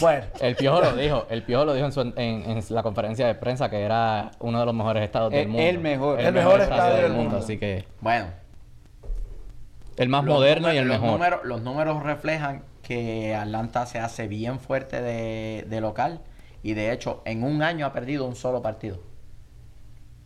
[0.00, 1.26] Bueno, El Piojo lo dijo.
[1.28, 4.58] El Piojo lo dijo en, su- en- en la conferencia de prensa que era uno
[4.58, 5.62] de los mejores estados del El- mundo.
[5.68, 6.20] el mejor.
[6.20, 7.36] El mejor estadio del mundo.
[7.36, 8.28] Así que Bueno,
[9.98, 11.18] el más los moderno y el los mejor.
[11.20, 16.20] números- los números reflejan que Atlanta se hace bien fuerte de, de local.
[16.62, 18.98] Y de hecho, en un año ha perdido un solo partido.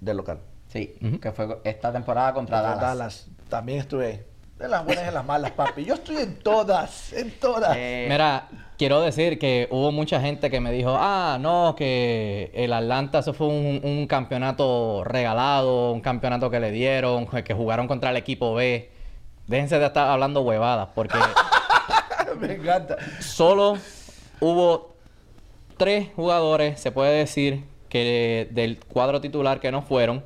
[0.00, 0.40] del local.
[0.68, 2.98] Sí, que fue esta temporada contra Contra Dallas.
[2.98, 3.28] Dallas.
[3.48, 4.26] También estuve
[4.60, 5.84] en las buenas y las malas, papi.
[5.84, 7.74] Yo estoy en todas, en todas.
[7.76, 12.72] Eh, Mira, quiero decir que hubo mucha gente que me dijo, ah, no, que el
[12.74, 18.10] Atlanta eso fue un, un campeonato regalado, un campeonato que le dieron, que jugaron contra
[18.10, 18.90] el equipo B.
[19.46, 21.16] Déjense de estar hablando huevadas, porque
[22.46, 22.96] Me encanta.
[23.20, 23.76] solo
[24.40, 24.94] hubo
[25.76, 30.24] tres jugadores, se puede decir, que del cuadro titular que no fueron.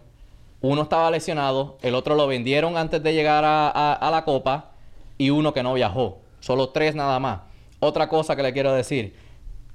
[0.61, 4.71] Uno estaba lesionado, el otro lo vendieron antes de llegar a, a- a la Copa
[5.19, 6.19] y uno que no viajó.
[6.41, 7.41] Solo tres nada más.
[7.81, 9.17] Otra cosa que le quiero decir.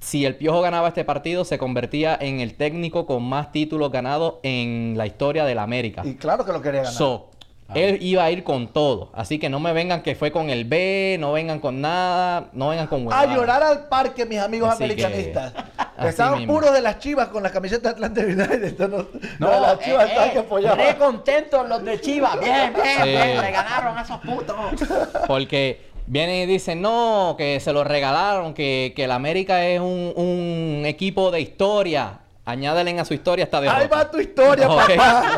[0.00, 4.34] Si el Piojo ganaba este partido, se convertía en el técnico con más títulos ganados
[4.44, 6.02] en la historia de la América.
[6.04, 6.94] Y claro que lo quería ganar.
[6.94, 7.27] So,
[7.74, 9.10] él iba a ir con todo.
[9.14, 12.68] Así que no me vengan que fue con el B, no vengan con nada, no
[12.68, 13.34] vengan con a huevadas.
[13.36, 15.52] llorar al parque, mis amigos Así que- americanistas.
[15.96, 16.54] Así Estaban mismo.
[16.54, 18.78] puros de las chivas con la camiseta de Atlanta United.
[18.88, 19.06] No, No,
[19.38, 20.78] no, las chivas eh, están eh, que apoyaban.
[20.78, 22.38] re contentos los de Chivas.
[22.40, 23.08] Bien, bien, Sí.
[23.08, 23.40] bien.
[23.40, 24.56] Le ganaron a esos putos.
[25.26, 30.12] Porque vienen y dicen, no, que se lo regalaron, que, que el América es un,
[30.16, 32.20] un equipo de historia.
[32.48, 33.80] Añádelen a su historia esta derrota.
[33.80, 35.36] Ahí va tu historia, papá.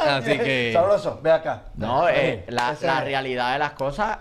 [0.16, 0.70] Así que...
[0.74, 1.62] Sabroso, ve acá.
[1.76, 2.74] No, eh, la,
[3.04, 4.18] realidad de las cosas,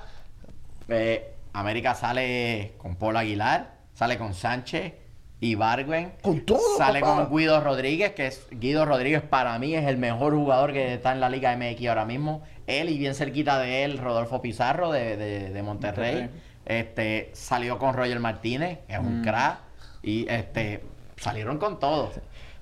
[0.89, 4.93] eh, América sale con Paul Aguilar, sale con Sánchez,
[5.39, 7.27] Ibargüen, Con todo, sale papá.
[7.27, 11.13] con Guido Rodríguez, que es Guido Rodríguez para mí es el mejor jugador que está
[11.13, 12.43] en la Liga MX ahora mismo.
[12.67, 16.15] Él y bien cerquita de él, Rodolfo Pizarro de, de- de Monterrey.
[16.15, 16.41] Monterrey.
[16.65, 19.57] Este, salió con Roger Martínez, que es un crack.
[20.03, 20.83] Y este,
[21.19, 22.11] salieron con todo.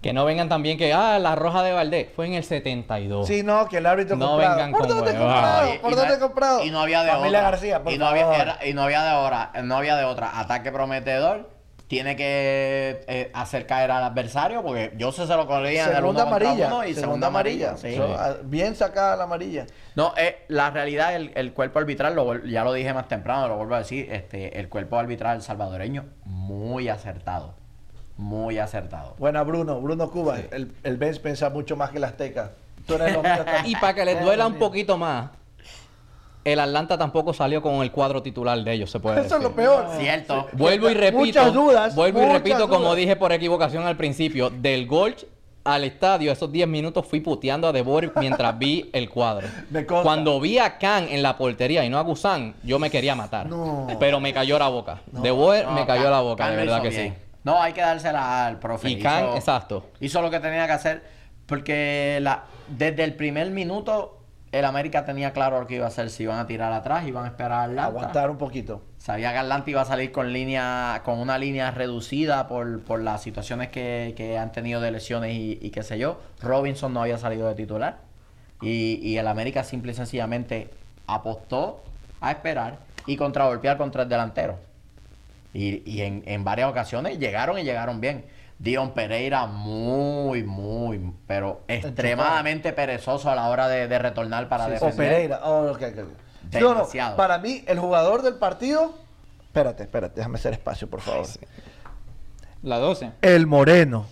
[0.01, 3.25] Que no vengan también que, ah, la roja de Valdés fue en el 72.
[3.27, 4.55] Sí, no, que el árbitro No comprado.
[4.55, 5.81] vengan ¿Por con dónde comprado?
[5.81, 6.63] ¿Por dónde no- comprado?
[6.63, 7.51] Y no había de Familia otra.
[7.51, 9.51] García, por y no había, era- y no había de otra.
[9.63, 10.39] No había de otra.
[10.39, 11.49] Ataque prometedor.
[11.87, 15.95] Tiene que eh, hacer caer al adversario porque yo se se lo corría en el
[15.95, 16.67] Segunda uno amarilla.
[16.67, 17.77] uno y segunda amarilla.
[17.77, 17.95] sí.
[17.95, 19.65] So, ah, bien sacada la amarilla.
[19.95, 23.55] No, eh, la realidad, el, el cuerpo arbitral, lo ya lo dije más temprano, lo
[23.55, 27.55] vuelvo a decir, este, el cuerpo arbitral salvadoreño, muy acertado.
[28.17, 29.15] Muy acertado.
[29.17, 29.79] Buena, Bruno.
[29.79, 30.39] Bruno Cuba.
[30.51, 32.51] El, el Benz piensa mucho más que el Azteca.
[32.85, 33.17] Tú eres.
[33.65, 35.29] Y para que les duela un poquito más,
[36.43, 39.51] el Atlanta tampoco salió con el cuadro titular de ellos, se puede Eso es lo
[39.51, 39.85] peor.
[39.99, 40.47] Cierto.
[40.53, 41.17] Vuelvo y repito.
[41.19, 45.25] Muchas dudas, Vuelvo y repito, como dije por equivocación al principio, del Golch
[45.65, 49.45] al estadio, esos 10 minutos fui puteando a De Boer mientras vi el cuadro.
[50.01, 53.47] Cuando vi a Khan en la portería y no a Gusán, yo me quería matar.
[53.47, 53.85] No.
[53.99, 55.01] Pero me cayó la boca.
[55.11, 57.13] De Boer No, me cayó Can- la boca, Can de verdad que bien.
[57.13, 57.21] sí.
[57.47, 58.89] No, hay que dársela al profe.
[58.89, 59.85] Y Khan, Hizo- exacto.
[59.99, 61.03] Hizo lo que tenía que hacer
[61.45, 64.13] porque la, desde el primer minuto
[64.51, 66.09] el América tenía claro lo que iba a hacer.
[66.09, 67.85] Si iban a tirar atrás, iban a esperar al Atlanta.
[67.89, 68.81] Aguantar un poquito.
[68.97, 73.21] Sabía que Atlanta iba a salir con línea, con una línea reducida por, por las
[73.23, 76.19] situaciones que, que han tenido de lesiones y, y qué sé yo.
[76.41, 77.97] Robinson no había salido de titular.
[78.61, 80.69] Y, y el América simple y sencillamente
[81.07, 81.83] apostó
[82.21, 84.57] a esperar y contragolpear contra el delantero.
[85.53, 88.25] Y, y en, en varias ocasiones llegaron y llegaron bien.
[88.59, 94.69] Dion Pereira muy, muy, pero extremadamente perezoso a la hora de, de retornar para O
[94.69, 94.95] defender.
[94.95, 95.39] Pereira.
[95.43, 95.77] Oh.
[96.59, 97.15] No, no.
[97.15, 98.95] Para mí, el jugador del partido.
[99.45, 101.25] Espérate, espérate, déjame hacer espacio, por favor.
[102.63, 103.11] La 12.
[103.21, 104.05] El Moreno.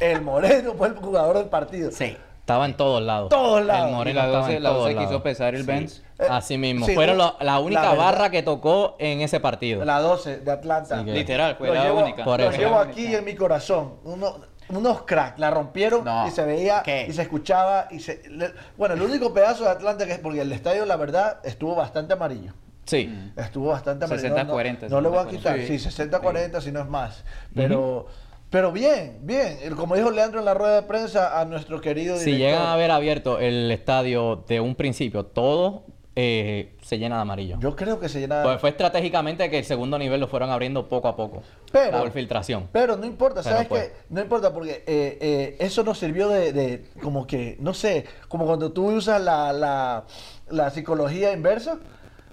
[0.00, 1.90] el Moreno fue el jugador del partido.
[1.92, 2.16] Sí.
[2.42, 3.28] Estaba en todos lados.
[3.28, 3.86] Todos lados.
[3.90, 6.02] El Moreno la estaba 12, en la todos 12 quiso pesar el Benz.
[6.18, 6.86] Eh, Así mismo.
[6.86, 9.84] sí, Fueron no, lo- la única verdad, barra que tocó en ese partido.
[9.84, 11.04] La 12 de Atlanta.
[11.04, 12.24] Que- Literal, fue Lo la llevo, única.
[12.24, 12.58] Por lo eso.
[12.58, 13.94] llevo La aquí en mi corazón.
[14.02, 14.38] Uno-
[14.70, 15.38] unos cracks.
[15.38, 16.26] La rompieron No.
[16.26, 17.06] y se veía ¿Qué?
[17.08, 17.86] y se escuchaba.
[17.92, 20.96] y se le- Bueno, el único pedazo de Atlanta que es porque el estadio, la
[20.96, 22.54] verdad, estuvo bastante amarillo.
[22.86, 23.32] Sí.
[23.36, 24.28] Estuvo bastante amarillo.
[24.30, 25.30] No, no- 60-40, No, le voy a 60-40.
[25.30, 25.60] quitar.
[25.68, 27.22] Sí, 60-40, si no es más.
[27.54, 28.06] Pero,
[28.52, 29.56] pero bien, bien.
[29.76, 32.38] Como dijo Leandro en la rueda de prensa a nuestro querido Si director.
[32.50, 37.56] llegan a haber abierto el estadio de un principio, todo eh, se llena de amarillo.
[37.60, 38.42] Yo creo que se llenaba.
[38.42, 41.42] Pues fue estratégicamente que el segundo nivel lo fueron abriendo poco a poco.
[41.72, 42.68] Pero- por filtración.
[42.70, 43.84] Pero no importa, ¿sabes pues.
[43.88, 43.92] qué?
[44.10, 48.44] No importa porque eh, eh, eso nos sirvió de, de como que, no sé, como
[48.44, 50.04] cuando tú usas la, la,
[50.50, 51.78] la psicología inversa,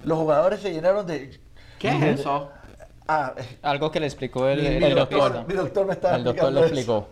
[0.03, 1.39] los jugadores se llenaron de...
[1.79, 2.49] ¿Qué es eso?
[3.11, 3.33] Ah,
[3.63, 5.19] Algo que le explicó el, mi, el mi doctor.
[5.33, 7.07] doctor, mi doctor me estaba El doctor lo explicó.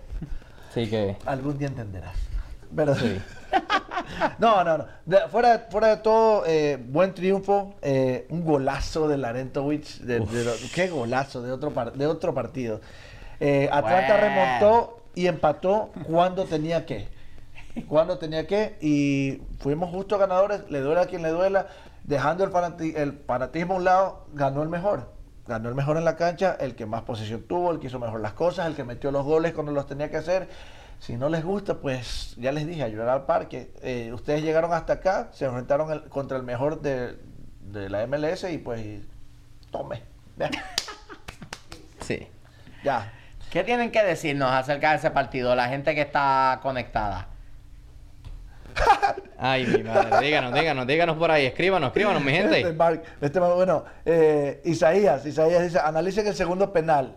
[0.70, 2.16] Así que, Algún día entenderás.
[2.76, 3.18] Pero sí.
[4.38, 4.86] no, no, no.
[5.06, 7.74] De- fuera, fuera de todo, eh, buen triunfo.
[7.82, 10.00] eh, un golazo de Larentovich.
[10.02, 10.24] De,
[10.76, 12.80] qué golazo de otro, par- de otro partido.
[13.39, 14.36] Eh, Atlanta Bueno.
[14.36, 17.08] remontó y empató cuando tenía que.
[17.88, 18.78] Cuando tenía que.
[18.82, 20.70] Y fuimos justos ganadores.
[20.70, 21.68] Le duela a quien le duela.
[22.04, 25.16] Dejando el, fanati- el fanatismo a un lado, ganó el mejor.
[25.48, 28.20] Ganó el mejor en la cancha, el que más posesión tuvo, el que hizo mejor
[28.22, 30.50] las cosas, el que metió los goles cuando los tenía que hacer.
[31.00, 33.72] Si no les gusta, pues ya les dije, a llorar al parque.
[33.82, 37.18] Eh, ustedes llegaron hasta acá, se enfrentaron el- contra el mejor de,
[37.62, 39.08] de la MLS y pues y-
[39.72, 40.02] tome.
[42.02, 42.28] Sí.
[42.84, 43.14] ya.
[43.52, 45.56] ¿Qué tienen que decirnos acerca de ese partido?
[45.56, 47.28] La gente que está conectada.
[49.39, 50.19] Ay, mi madre.
[50.25, 51.45] Díganos, díganos, díganos por ahí.
[51.45, 52.73] Escríbanos, escríbanos, mi Este gente.
[52.73, 57.15] Mark, este Mark, bueno, eh, Isaías, Isaías dice, analicen el segundo penal.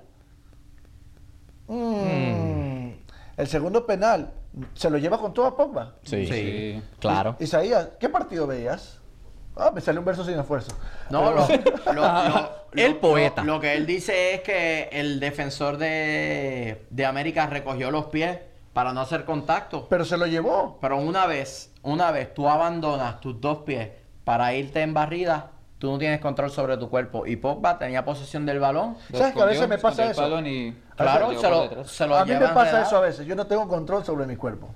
[1.69, 2.91] Mm,
[3.37, 4.33] El segundo penal,
[4.75, 5.95] ¿se lo lleva con toda Pogba?
[6.03, 6.83] Sí, Sí.
[6.99, 7.37] claro.
[7.41, 8.99] Isaías, ¿qué partido veías?
[9.57, 10.73] Ah, me salió un verso sin esfuerzo.
[11.11, 11.49] No, Pero-
[11.87, 13.43] lo, lo- lo- El poeta.
[13.43, 18.39] Lo, lo que él dice es que el defensor de, de América recogió los pies
[18.73, 19.87] para no hacer contacto.
[19.89, 20.79] pero se lo llevó.
[20.81, 23.91] Pero una vez, una vez tú abandonas tus dos pies
[24.25, 27.27] para irte en barrida, tú no tienes control sobre tu cuerpo.
[27.27, 28.97] Y Pogba tenía posesión del balón.
[29.13, 30.23] ¿Sabes que a veces me pasa eso?
[30.23, 33.27] balón y Claro, se lo, se lo A mí me pasa eso a veces.
[33.27, 34.69] Yo no tengo control sobre mi cuerpo.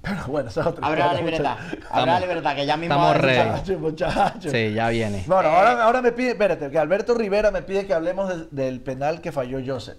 [0.00, 1.46] Pero bueno, esa es otra Abre la muchachos.
[1.90, 2.94] Abre la libreta, que ya mismo.
[3.14, 4.52] estamos muchachos.
[4.52, 5.24] Sí, ya viene.
[5.26, 8.48] Bueno, Eh, ahora, ahora me pide, espérate, que Alberto Rivera me pide que hablemos del-
[8.52, 9.98] del penal que falló Joseph.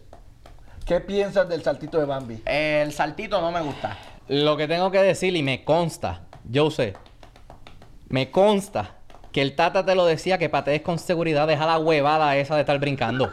[0.90, 2.42] ¿Qué piensas del saltito de Bambi?
[2.48, 3.96] El saltito no me gusta.
[4.28, 6.96] Lo que tengo que decir, y me consta, yo sé,
[8.08, 8.96] me consta
[9.32, 12.62] que el Tata te lo decía que patees con seguridad, deja la huevada esa de
[12.62, 13.32] estar brincando.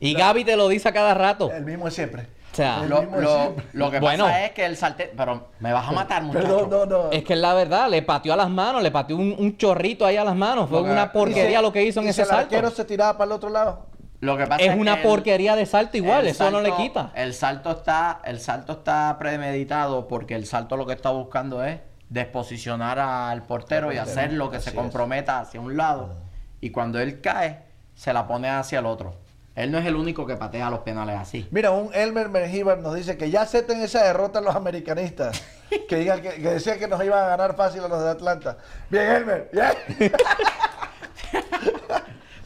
[0.00, 1.52] Y Gaby te lo dice a cada rato.
[1.52, 2.26] El mismo es siempre.
[2.52, 4.24] O sea, Lo, que Bueno.
[4.24, 5.10] pasa es que el saltito.
[5.16, 6.46] Pero me vas a matar, muchacho.
[6.68, 7.10] Perdón, no, no.
[7.12, 10.04] es que es la verdad, le pateó a las manos, le pateó un, un chorrito
[10.04, 10.68] ahí a las manos.
[10.68, 12.76] Fue una porquería se- lo que hizo en ese si el arquero salto.
[12.76, 13.86] se tiraba para el otro lado.
[14.24, 17.12] Lo que pasa Es una porquería de salto igual, eso no le quita.
[17.14, 21.80] El salto está, el salto está premeditado porque el salto lo que está buscando es
[22.08, 24.76] desposicionar al portero y hacer lo que se es.
[24.76, 26.14] comprometa hacia un lado.
[26.62, 27.64] Y cuando él cae,
[27.94, 29.14] se la pone hacia el otro.
[29.56, 31.46] Él no es el único que patea los penales así.
[31.50, 35.42] Mira, un Elmer Mengíbar nos dice que ya acepten esa derrota los americanistas.
[35.88, 38.58] Que digan que, que decían que nos iban a ganar fácil a los de Atlanta.
[38.90, 39.50] Bien, Elmer.
[39.52, 40.12] Bien.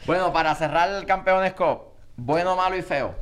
[0.09, 1.81] Bueno, para cerrar el Campeones Cup,
[2.17, 3.13] bueno, malo y feo.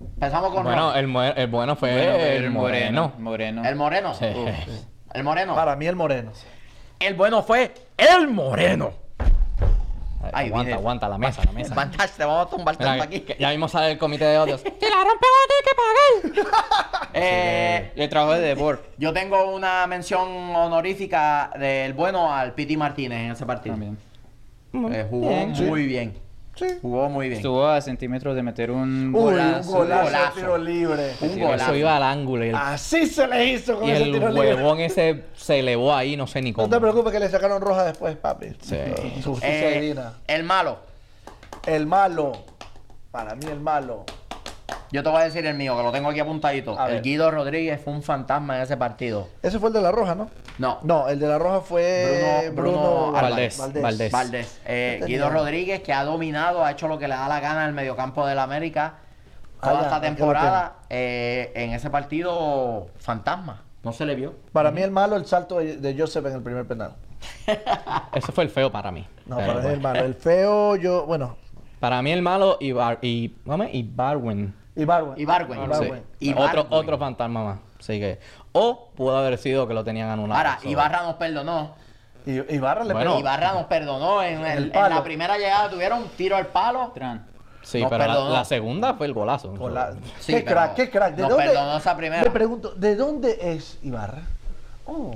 [0.00, 0.96] Empezamos con Bueno, Ron.
[0.98, 3.12] el, mue- el bueno fue Bueno, el moreno.
[3.18, 3.64] Moreno.
[3.64, 4.14] el moreno.
[4.14, 4.26] Sí.
[4.26, 4.48] Uf.
[5.12, 5.56] El moreno.
[5.56, 6.30] Para mí el moreno.
[7.00, 8.92] El bueno fue el moreno.
[10.32, 11.74] Ay, aguanta, viene- aguanta la mesa, la mesa.
[11.74, 13.20] Vantage, te vamos a tumbar Mira, tanto aquí.
[13.20, 14.62] que ya mismo sale el comité de odios.
[14.78, 15.26] ¡Te la rompe
[15.64, 17.08] que pagar!
[17.14, 22.76] Eh, Y el trabajo de Debord Yo tengo una mención honorífica del bueno al Piti
[22.76, 23.74] Martínez en ese partido.
[23.74, 23.98] también.
[24.74, 25.52] Eh, jugó Bien.
[25.68, 26.14] muy bien.
[26.54, 26.66] Sí.
[26.82, 27.38] Jugó muy bien.
[27.38, 29.70] Estuvo a centímetros de meter un Uy, golazo.
[29.70, 30.34] un golazo, golazo.
[30.34, 31.12] tiro libre.
[31.22, 31.74] Un Eso golazo.
[31.76, 34.54] iba al ángulo y el, Así se le hizo con y ese el tiro libre.
[34.54, 36.68] huevón ese se elevó ahí, no sé ni No cómo.
[36.68, 38.48] te preocupes que le sacaron roja después, papi.
[38.60, 38.76] Sí.
[39.24, 40.12] Justicia Eh, divina.
[40.26, 40.78] el malo.
[41.66, 42.32] El malo.
[43.10, 44.04] Para mí el malo.
[44.92, 46.78] Yo te voy a decir el mío, que lo tengo aquí apuntadito.
[46.78, 47.02] A el ver.
[47.02, 49.28] Guido Rodríguez fue un fantasma en ese partido.
[49.42, 50.28] Ese fue el de la roja, ¿no?
[50.58, 50.78] No.
[50.82, 54.12] No, el de la roja fue Bruno- Bruno, Bruno Valdés, Valdés.
[54.12, 54.60] Valdés.
[54.66, 57.68] Eh, Guido Rodríguez, que ha dominado, ha hecho lo que le da la gana en
[57.70, 58.94] el mediocampo del América
[59.64, 60.72] Ah, toda esta temporada.
[60.90, 63.62] eh, en ese partido, fantasma.
[63.84, 64.34] No se le vio.
[64.52, 66.94] Para mí el malo el salto de, de Joseph en el primer penal.
[68.14, 69.06] Ese fue el feo para mí.
[69.26, 70.00] No, Pero para mí el malo.
[70.04, 71.36] El feo, yo, bueno,
[71.80, 73.34] Para mí el malo y, Bar y,
[73.72, 74.54] y Barwin.
[74.74, 75.18] Y Barwen.
[75.20, 75.64] Ibargüen.
[75.64, 76.02] Ibargüen.
[76.18, 76.34] Sí.
[76.36, 77.58] Otro, otro fantasma más.
[77.78, 78.18] Así que.
[78.52, 80.38] O pudo haber sido que lo tenían anulado.
[80.38, 81.74] Ahora, Ibarra nos perdonó.
[82.24, 83.18] Y, Ibarra le Bueno.
[83.18, 84.22] Ibarra nos perdonó.
[84.22, 84.94] En, el- El en palo.
[84.96, 86.92] la primera llegada tuvieron un tiro al palo.
[86.94, 87.26] Tran.
[87.62, 89.54] Sí, nos pero la, segunda fue el golazo.
[89.54, 91.14] Con la- Sí, qué crack, qué crack.
[91.14, 91.46] ¿De nos dónde?
[91.46, 92.22] perdonó esa primera.
[92.22, 94.22] Le pregunto, ¿de dónde es Ibarra?
[94.86, 95.14] Oh.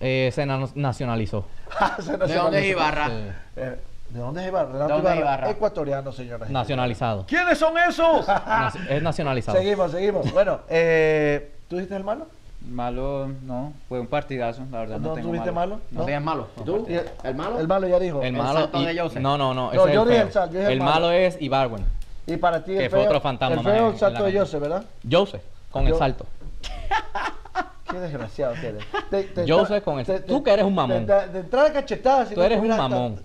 [0.00, 1.46] Eh, se na- nacionalizó.
[2.00, 3.06] Se ¿De dónde es Ibarra?
[3.08, 3.12] Sí.
[3.56, 3.80] Eh,
[4.10, 4.72] ¿De dónde es Ibarra?
[4.72, 5.50] Renato ¿De dónde es Ibarra?
[5.50, 6.48] Ecuatoriano, señoras.
[6.50, 7.24] Nacionalizado.
[7.26, 8.26] ¿Quiénes son esos?
[8.26, 9.58] Naci- es nacionalizado.
[9.58, 10.32] seguimos, seguimos.
[10.32, 12.26] Bueno, eh, ¿tú dijiste el malo?
[12.68, 13.72] Malo, no.
[13.88, 14.98] Fue un partidazo, la verdad.
[14.98, 15.80] No, ¿No tengo tuviste malo?
[15.90, 16.48] ¿No tienes malo?
[16.60, 16.86] ¿Y tú?
[16.88, 17.60] ¿Y el, ¿El malo?
[17.60, 18.20] el malo ya dijo.
[18.20, 18.60] El El malo.
[18.60, 19.22] salto y- de Joseph.
[19.22, 19.72] no, no, no.
[19.72, 20.32] No, yo dije el el feo.
[20.32, 20.92] sal- yo dije el el malo.
[20.92, 21.84] malo es Ibarwen.
[22.26, 24.24] Y para ti el Que fue feo, otro fantasma el más feo en- salto la
[24.26, 24.40] de cancha.
[24.46, 24.84] Joseph, ¿verdad?
[25.08, 26.26] Joseph, con Yo- el salto.
[27.90, 28.84] Qué desgraciado que eres.
[29.10, 31.06] Te- te- Joseph con el- te- tú te- que eres un mamón.
[31.06, 32.26] De, de- de entrada cachetada.
[32.26, 33.20] si Tú no eres un tuvieras mamón.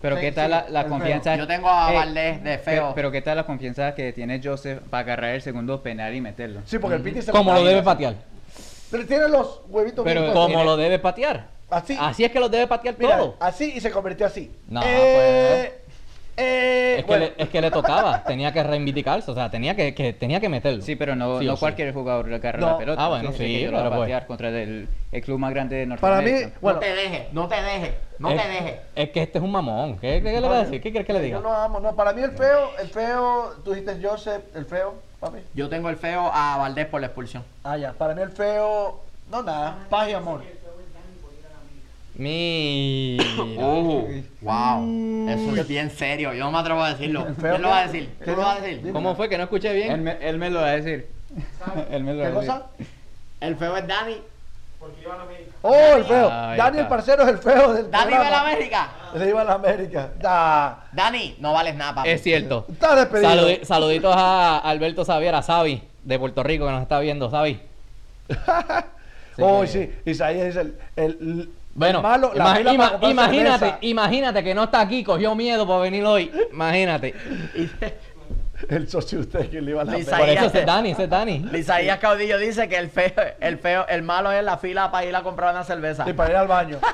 [0.00, 1.36] Pero Sí, qué tal sí, la, confianza.
[1.36, 2.74] Yo tengo a Eh, Valdés de feo.
[2.74, 6.20] Pero, pero qué tal la confianza que tiene Joseph para agarrar el segundo penal y
[6.20, 6.60] meterlo.
[6.66, 8.14] Sí, porque el Piti se Como lo debe patear.
[8.90, 11.48] Pero tiene los huevitos Pero Como lo debe patear.
[11.70, 11.96] Así.
[11.98, 13.36] Así es que lo debe patear Mira, todo.
[13.40, 14.54] así y se convirtió así.
[14.68, 15.80] No, eh,
[16.36, 19.74] eh, Es que, bueno, le, es que le tocaba, tenía que reivindicarse, o sea, tenía
[19.74, 20.82] que, que- tenía que meterlo.
[20.82, 21.60] Sí, pero no, Sí no sí.
[21.60, 22.66] cualquier jugador le agarra No.
[22.72, 23.04] la pelota.
[23.04, 24.00] Ah, bueno, sí, a pero pues.
[24.00, 26.58] patear contra el, el club más grande de para mí, Norteamérica.
[26.60, 28.74] bueno, no te dejes, no te dejes, no es, te dejes.
[28.94, 29.98] Es que este es un mamón.
[29.98, 30.80] ¿Qué, qué le va a decir?
[30.82, 31.38] ¿Qué quieres que le diga?
[31.38, 31.80] yo lo amo.
[31.80, 35.38] No, para mí el feo, el feo, tú dijiste Joseph, el feo, papi.
[35.54, 37.44] Yo tengo el feo a Valdés por la expulsión.
[37.64, 37.92] Ah, ya.
[37.92, 40.42] Para mí el feo, no nada, paz y amor.
[42.16, 43.24] Mira.
[43.58, 45.28] Uh, wow.
[45.28, 46.32] Eso es bien serio.
[46.32, 47.26] Yo no me atrevo a decirlo.
[47.40, 48.08] ¿Quién lo va a decir?
[48.18, 48.92] ¿Qué ¿Quién lo va a decir?
[48.92, 49.90] ¿Cómo fue que no escuché bien?
[49.92, 51.08] Él me, él me lo va a decir.
[51.90, 52.48] él me lo va ¿Qué a decir.
[52.52, 52.66] cosa?
[53.40, 54.16] El feo es Dani.
[55.62, 56.28] Oh, el feo.
[56.28, 58.50] Dani, el parcero, es el feo del Dani de la programa.
[58.50, 58.90] América.
[59.14, 60.10] Le iba a la América.
[60.20, 60.84] Da.
[60.92, 62.08] Dani, no vales nada, papi.
[62.10, 62.66] Es cierto.
[62.70, 63.30] Está despedido.
[63.30, 67.60] Saludi- saluditos a Alberto Xavier, a Xavi, de Puerto Rico, que nos está viendo, Xavi.
[69.38, 69.90] oh, que- sí.
[70.04, 70.56] Isaías es
[70.96, 72.32] el Bueno, malo.
[72.34, 73.78] la ima- imagínate, cerveza.
[73.82, 76.32] imagínate que no está aquí, cogió miedo por venir hoy.
[76.52, 77.14] Imagínate.
[78.70, 81.04] El socio usted que le iba a la Lisa- Por eso ese es Dani, ese
[81.04, 81.46] es Dani.
[81.54, 85.14] Isaías Caudillo dice que el feo, el feo, el malo es la fila para ir
[85.14, 86.08] a comprar una cerveza.
[86.08, 86.78] Y para ir al baño.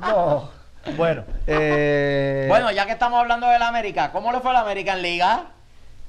[0.00, 0.50] No.
[0.96, 5.02] Bueno, eh, Bueno, ya que estamos hablando del América, ¿cómo le fue al América en
[5.02, 5.44] Liga?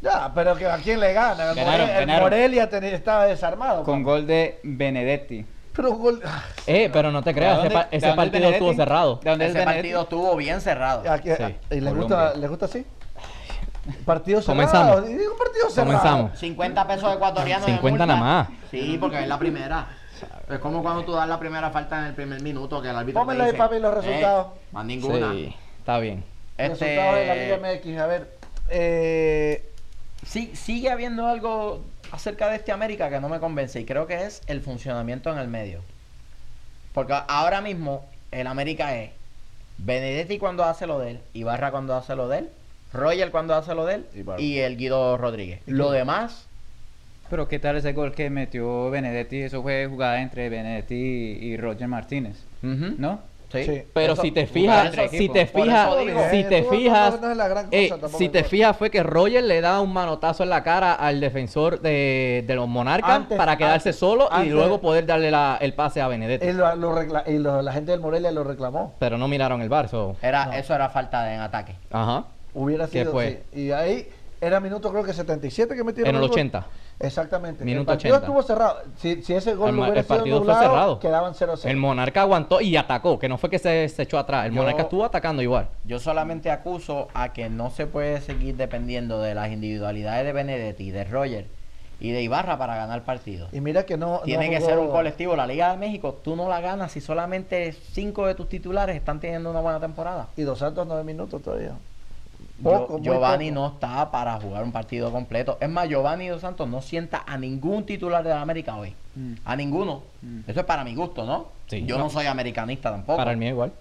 [0.02, 1.50] ya, pero que a quién le gana.
[1.52, 2.22] El, Ganaron, el ganaron.
[2.24, 3.84] Morelia tenía- estaba desarmado.
[3.84, 4.12] Con papá.
[4.12, 5.46] gol de Benedetti.
[5.78, 6.22] Pero gol-
[6.66, 9.20] Eh, pero no te creas, ¿De ese, pa- partido estuvo cerrado.
[9.24, 11.10] ¿De dónde es Ese partido estuvo bien cerrado.
[11.10, 12.86] ¿A qué- Sí, ¿Y les gusta, les gusta así?
[14.06, 14.58] Partido cerrado.
[14.70, 14.96] Comenzamos.
[15.38, 15.86] partido cerrado.
[16.00, 16.40] Comenzamos.
[16.40, 17.66] 50 pesos ecuatorianos.
[17.68, 18.06] de 50 multa.
[18.06, 18.48] nada más.
[18.70, 19.88] Sí, porque es la primera.
[20.50, 23.22] Es como cuando tú das la primera falta en el primer minuto que el árbitro.
[23.22, 24.48] Pónmela ahí, papi, los resultados.
[24.56, 25.32] "Eh, más ninguna.
[25.32, 26.24] Sí, está bien.
[26.58, 28.00] Este, Resultados de la Liga MX.
[28.00, 28.38] A ver.
[28.70, 29.70] Eh,
[30.26, 34.26] sí, sigue habiendo algo acerca de este América que no me convence y creo que
[34.26, 35.82] es el funcionamiento en el medio.
[36.94, 39.12] Porque ahora mismo el América es
[39.78, 42.50] Benedetti cuando hace lo de él, Ibarra cuando hace lo de él,
[42.94, 44.06] Roger cuando hace lo de él
[44.40, 45.62] y el Guido Rodríguez.
[45.68, 46.48] ¿Y Lo demás,
[47.30, 49.42] Pero ¿qué tal ese gol que metió Benedetti?
[49.42, 53.20] Eso fue jugada entre Benedetti y, y Roger Martínez, ¿no?
[53.52, 53.64] Sí.
[53.64, 53.84] Sí.
[53.94, 55.90] Pero Eso- si te fijas, si te fijas,
[56.32, 57.20] si eh, te fijas,
[57.72, 61.20] eh, si te fijas fue que Roger le da un manotazo en la cara al
[61.20, 65.32] defensor de, de los Monarcas Antes- para quedarse antes- solo y antes- luego poder darle
[65.32, 66.48] la- el pase a Benedetti.
[66.48, 68.94] y lo- lo recla- y lo- la gente del Morelia lo reclamó.
[69.00, 70.54] Pero no miraron el bar, so- Era, No.
[70.54, 71.76] Eso era falta de en ataque.
[71.92, 72.26] Ajá.
[72.54, 73.20] Hubiera ¿Qué sido.
[73.22, 73.38] sí.
[73.54, 74.08] Y ahí
[74.42, 76.10] era minuto, creo que 77 que metieron.
[76.10, 76.32] En el gol.
[76.32, 76.66] 80.
[77.00, 77.64] Exactamente.
[77.64, 78.26] Minuto el partido 80.
[78.28, 78.80] estuvo cerrado.
[78.98, 81.00] Si, si ese gol El hubiera el sido partido fue cerrado.
[81.00, 81.66] quedaban 0-0.
[81.66, 84.48] El Monarca aguantó y atacó, que no fue que se, se echó atrás.
[84.48, 85.68] El Yo- Monarca estuvo atacando igual.
[85.84, 90.90] Yo solamente acuso a que no se puede seguir dependiendo de las individualidades de Benedetti,
[90.90, 91.46] de Roger
[92.00, 93.54] y de Ibarra para ganar partidos.
[93.54, 94.22] Y mira que no.
[94.26, 95.36] Tiene no que ser un colectivo.
[95.36, 99.20] La Liga de México, tú no la ganas si solamente cinco de tus titulares están
[99.20, 100.28] teniendo una buena temporada.
[100.36, 101.74] Y dos Santos 9 minutos todavía.
[102.64, 103.62] Poco, Giovanni poco.
[103.62, 105.58] no está para jugar un partido completo.
[105.62, 108.96] Es más, Giovanni Dos Santos no sienta a ningún titular de la América hoy.
[109.16, 109.34] Mm.
[109.46, 110.04] A ninguno.
[110.22, 110.40] Mm.
[110.48, 111.48] Eso es para mi gusto, ¿no?
[111.68, 111.86] Sí.
[111.86, 113.18] Yo no soy americanista tampoco.
[113.18, 113.72] Para el mío igual.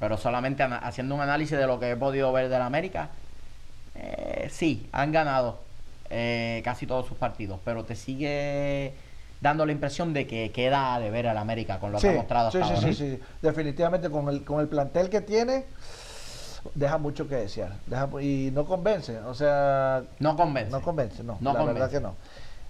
[0.00, 3.10] Pero solamente haciendo un análisis de lo que he podido ver de la América,
[3.94, 5.58] eh, sí, han ganado
[6.10, 8.92] eh, casi todos sus partidos, pero te sigue
[9.40, 12.14] dando la impresión de que queda de ver a la América con lo Sí, que
[12.14, 12.94] ha mostrado sí, hasta sí, ahora.
[12.94, 13.20] sí, sí.
[13.42, 15.64] Definitivamente con el, con el plantel que tiene,
[16.74, 17.72] deja mucho que desear.
[17.86, 19.18] Deja, y no convence.
[19.20, 20.70] O sea, No convence.
[20.70, 21.36] no convence, no.
[21.40, 21.80] No la convence.
[21.80, 22.14] verdad que no.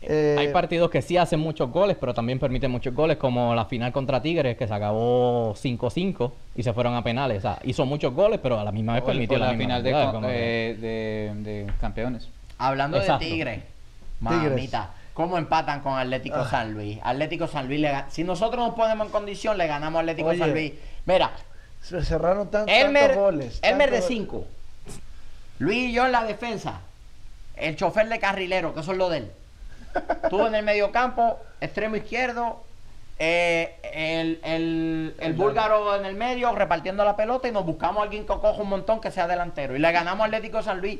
[0.06, 3.64] Eh, Hay partidos que sí hacen muchos goles, pero también permiten muchos goles, como la
[3.64, 7.38] final contra Tigres, que se acabó 5-5 y se fueron a penales.
[7.38, 10.04] O sea, hizo muchos goles, pero a la misma vez permitió la final de, cantidad,
[10.12, 12.28] con- como que- eh, de, de campeones.
[12.58, 13.24] Hablando Exacto.
[13.24, 13.62] de Tigre,
[14.20, 14.50] Tigres.
[14.50, 16.48] mamita, ¿cómo empatan con Atlético Ah.
[16.50, 16.98] San Luis?
[17.02, 20.38] Atlético San Luis, le si nosotros nos ponemos en condición, le ganamos a Atlético Oye.
[20.38, 20.72] San Luis.
[21.06, 21.30] Mira,
[21.84, 23.58] se cerraron tan, Elmer, tantos goles.
[23.62, 24.46] Elmer de tantos- 5.
[25.58, 26.80] Luis y yo en la defensa.
[27.56, 29.30] El chofer de carrilero, que eso es lo de él.
[30.28, 32.62] Tú en el mediocampo, extremo izquierdo.
[33.20, 38.02] eh, el, el- el búlgaro en el medio repartiendo la pelota y nos buscamos a
[38.04, 39.76] alguien que coja un montón que sea delantero.
[39.76, 40.98] Y le ganamos a Atlético San Luis.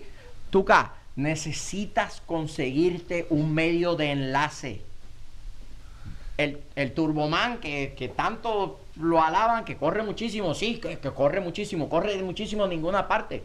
[0.51, 4.81] Tuca, necesitas conseguirte un medio de enlace.
[6.39, 11.41] El, el Turboman que, que tanto lo alaban, que corre muchísimo, sí, que, que corre
[11.41, 13.43] muchísimo, corre muchísimo en ninguna parte.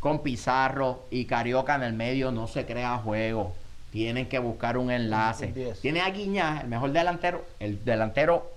[0.00, 3.54] Con Pizarro y Carioca en el medio no se crea juego.
[3.90, 5.48] Tienen que buscar un enlace.
[5.82, 8.50] Tiene a Guiñá, el mejor delantero, el delantero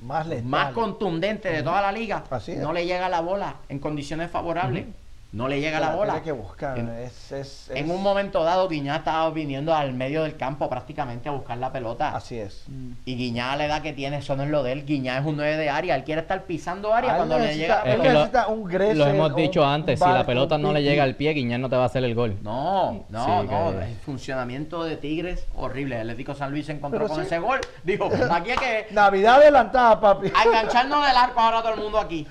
[0.00, 0.44] Más letal.
[0.46, 2.24] más contundente de toda la liga.
[2.30, 2.56] Así.
[2.56, 4.86] No le llega la bola en condiciones favorables.
[5.34, 6.12] No le llega Se la bola.
[6.12, 6.78] Tiene que buscar.
[6.78, 10.68] En- es, es- En es- un momento dado, Guiñá estaba viniendo al medio del campo
[10.70, 12.14] prácticamente a buscar la pelota.
[12.14, 12.64] Así es.
[13.04, 14.86] Y Guiñá a la edad que tiene, eso no es lo de él.
[14.86, 15.96] Guiñá es un 9 de área.
[15.96, 18.12] Él quiere estar pisando área él cuando le llega la Es él que pelota.
[18.12, 21.02] lo- necesita un Gressel, Lo hemos dicho un antes, si la pelota no le llega
[21.02, 22.38] al pie, Guiñán no te va a hacer el gol.
[22.42, 23.72] No, no, Sí, no.
[23.72, 25.96] que- El funcionamiento de Tigres, horrible.
[25.96, 27.26] El Atlético San Luis se encontró Pero con sí.
[27.26, 27.58] ese gol.
[27.82, 30.28] Dijo, aquí es que Navidad adelantada, papi.
[30.32, 32.24] a engancharnos del arco ahora todo el mundo aquí.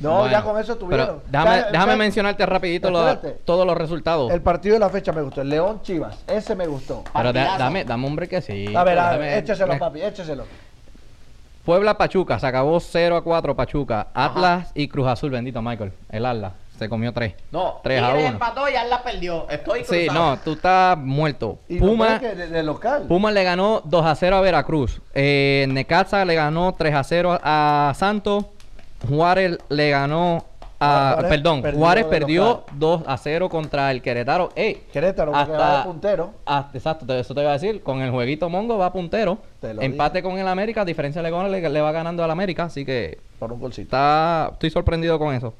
[0.00, 1.06] No, Bueno, ya con eso tuvieron.
[1.06, 2.90] Pero déjame, Ya- déjame ya- mencionarte rapidito
[3.44, 4.30] todos los resultados.
[4.32, 5.40] El partido de la fecha me gustó.
[5.42, 6.22] El León Chivas.
[6.26, 7.02] Ese me gustó.
[7.04, 7.58] Pero partidazo.
[7.58, 8.78] dame, dame un brequecito.
[8.78, 10.44] A ver, a ver, déjame- écheselo, me- papi, écheselo.
[11.64, 14.06] Puebla Pachuca, se acabó 0 a 4 Pachuca.
[14.14, 15.92] Atlas y Cruz Azul, bendito Michael.
[16.08, 17.34] El Atlas se comió 3.
[17.50, 18.32] No, 3 a Tigres 1.
[18.34, 19.46] empató y la perdió.
[19.50, 20.30] Estoy Sí, cruzado.
[20.30, 21.58] no, tú estás muerto.
[21.68, 23.02] Y no Puma, que de, de local.
[23.06, 25.02] Puma le ganó 2 a 0 a Veracruz.
[25.12, 28.46] Eh, Necaxa le ganó 3 a 0 a Santos.
[29.06, 30.44] Juárez le ganó
[30.80, 31.12] a.
[31.14, 32.64] Juárez perdón, perdió Juárez perdió local.
[32.78, 34.50] 2 a 0 contra el Querétaro.
[34.54, 36.30] Ey, Querétaro, porque va de puntero.
[36.46, 37.82] hasta- exacto, eso te iba a decir.
[37.82, 39.38] Con el jueguito Mongo va puntero.
[39.60, 42.64] Te lo Empate con el América, diferencia de goles, le, le va ganando al América.
[42.64, 43.84] Así que Por un golcito.
[43.86, 45.54] está, estoy sorprendido con eso.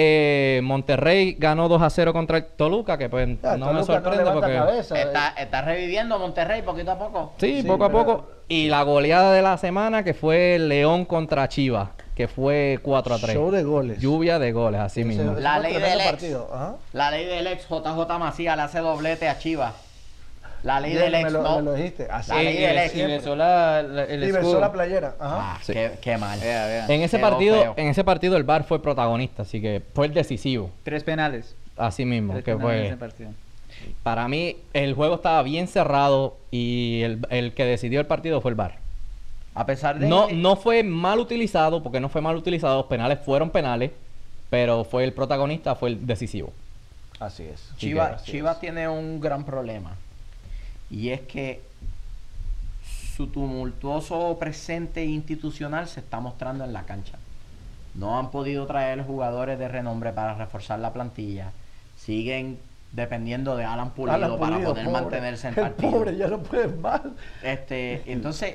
[0.00, 4.24] Eh, Monterrey ganó 2 a 0 contra el Toluca, que pues Ya, no me sorprende
[4.30, 4.54] porque.
[4.54, 5.00] cabeza.
[5.00, 7.32] Está, está reviviendo Monterrey poquito a poco.
[7.38, 8.26] Sí, Sí, poco a poco.
[8.46, 11.88] Y la goleada de la semana que fue León contra Chivas.
[12.18, 13.32] Que fue 4 a 3.
[13.34, 14.00] Show de goles.
[14.00, 15.34] Lluvia de goles, así Ese- mismo.
[15.38, 16.24] La ley del ex.
[16.92, 19.72] La ley del ex JJ Macías le hace doblete a Chivas.
[20.64, 21.56] La ley Bien, del me ex, lo, no.
[21.58, 22.08] me lo dijiste.
[22.10, 23.06] Así La Y, ley y- del y ex.
[23.06, 25.14] besó la- la- el y besó la playera.
[25.20, 25.36] Ajá.
[25.54, 25.72] Ah, Sí.
[25.72, 26.40] qué, qué mal.
[26.40, 26.86] Vea, vea.
[26.86, 27.74] En ese Quedó partido, feo.
[27.76, 31.54] en ese partido el VAR fue protagonista, así que fue el decisivo, Tres penales.
[31.76, 33.30] así mismo, Tres que fue ese partido.
[34.02, 38.50] para mí el juego estaba bien cerrado y el, el que decidió el partido fue
[38.50, 38.87] el VAR.
[39.58, 43.18] A pesar de No, no fue mal utilizado, porque no fue mal utilizado, los penales
[43.24, 43.90] fueron penales,
[44.50, 46.52] pero fue el protagonista, fue el decisivo.
[47.18, 47.70] Así es.
[47.76, 48.60] Chivas, Así Chivas es.
[48.60, 49.96] tiene un gran problema.
[50.90, 51.60] Y es que
[53.16, 57.18] su tumultuoso presente institucional se está mostrando en la cancha.
[57.94, 61.50] No han podido traer jugadores de renombre para reforzar la plantilla.
[61.96, 62.58] Siguen
[62.92, 64.88] dependiendo de Alan Pulido, Alan para poder pobre.
[65.02, 65.90] mantenerse en El partido.
[65.90, 67.00] pobre ya no puede más.
[67.42, 68.54] Este, entonces,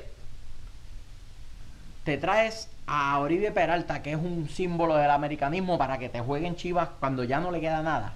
[2.04, 6.56] te traes a Oribe Peralta, que es un símbolo del americanismo, para que te jueguen
[6.56, 8.14] Chivas cuando ya no le queda nada.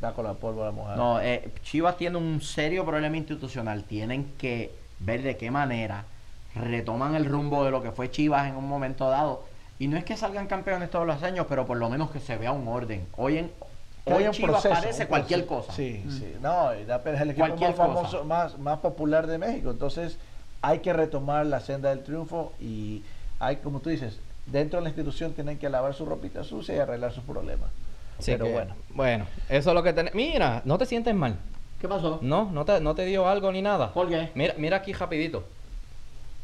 [0.00, 0.96] Da con la pólvora mojada.
[0.96, 3.84] No, eh, Chivas tiene un serio problema institucional.
[3.84, 6.04] Tienen que ver de qué manera
[6.54, 9.44] retoman el rumbo de lo que fue Chivas en un momento dado.
[9.78, 12.36] Y no es que salgan campeones todos los años, pero por lo menos que se
[12.36, 13.06] vea un orden.
[13.16, 13.52] Hoy en
[14.04, 15.72] hoy un Chivas proceso, parece cualquier cosa.
[15.72, 16.34] Sí, sí.
[16.42, 19.70] No, y da pena, es el equipo Cualquier más famoso, más, más popular de México.
[19.70, 20.18] Entonces,
[20.66, 23.02] hay que retomar la senda del triunfo y
[23.38, 26.78] hay, como tú dices, dentro de la institución tienen que lavar su ropita sucia y
[26.80, 27.70] arreglar sus problemas.
[28.18, 28.74] Así Pero que, bueno.
[28.90, 30.16] Bueno, eso es lo que tenemos.
[30.16, 31.36] Mira, no te sientes mal.
[31.80, 32.18] ¿Qué pasó?
[32.20, 33.92] No, no te, no te dio algo ni nada.
[33.92, 34.30] ¿Por qué?
[34.34, 35.44] Mira, mira aquí rapidito.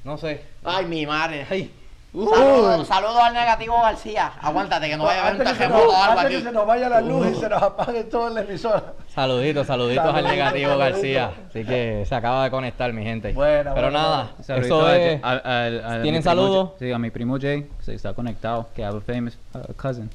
[0.04, 0.42] No sé.
[0.62, 1.44] Ay, mi madre.
[1.50, 1.72] Ay.
[2.12, 4.32] Saludos saludo al negativo García.
[4.42, 6.34] Aguántate que no vaya a haber un antes que, se terremoto nos, o algo aquí.
[6.36, 8.82] que se nos vaya la luz y se nos apague todo en la emisora.
[9.08, 10.76] Saluditos, saluditos al negativo.
[10.76, 11.32] García.
[11.48, 13.32] Así que se acaba de conectar, mi gente.
[13.32, 15.24] Bueno, Pero bueno, nada, Saludito eso a- es.
[15.24, 16.72] al- al- al- ¿Tienen saludos?
[16.78, 20.10] Sí, a mi primo Jay, que se está conectado, que habla famous uh, cousin.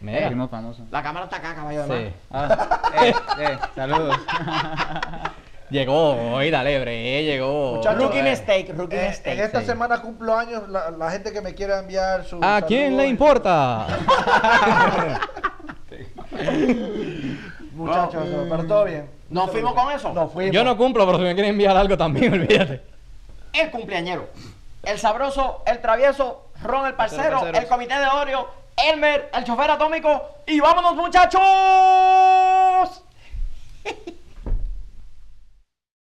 [0.00, 0.26] Mira.
[0.28, 0.82] Primo famoso.
[0.90, 2.14] La cámara está acá, caballo de Sí.
[2.30, 2.58] mar.
[2.58, 4.16] Ah, eh, eh, saludos.
[5.70, 7.74] Llegó, hoy dale, bre, llegó.
[7.76, 9.38] Muchachos, Rookie eh, mistake, rookie Eh, mistake.
[9.38, 9.66] en esta sí.
[9.66, 12.40] semana cumplo años, la, la gente que me quiera enviar su.
[12.42, 13.86] ¿A quién le importa?
[17.74, 19.10] Muchachos, pero todo bien.
[19.28, 20.12] ¿Nos fuimos con eso?
[20.12, 20.54] No fuimos.
[20.54, 22.80] Yo no cumplo, pero si me quieren enviar algo también, olvídate.
[23.52, 24.28] El cumpleañero.
[24.84, 27.58] El sabroso, el travieso, Ron el parcero, Parceros.
[27.62, 28.48] el comité de Oreo,
[28.90, 30.22] Elmer, el chofer atómico.
[30.46, 31.42] ¡Y vámonos, muchachos!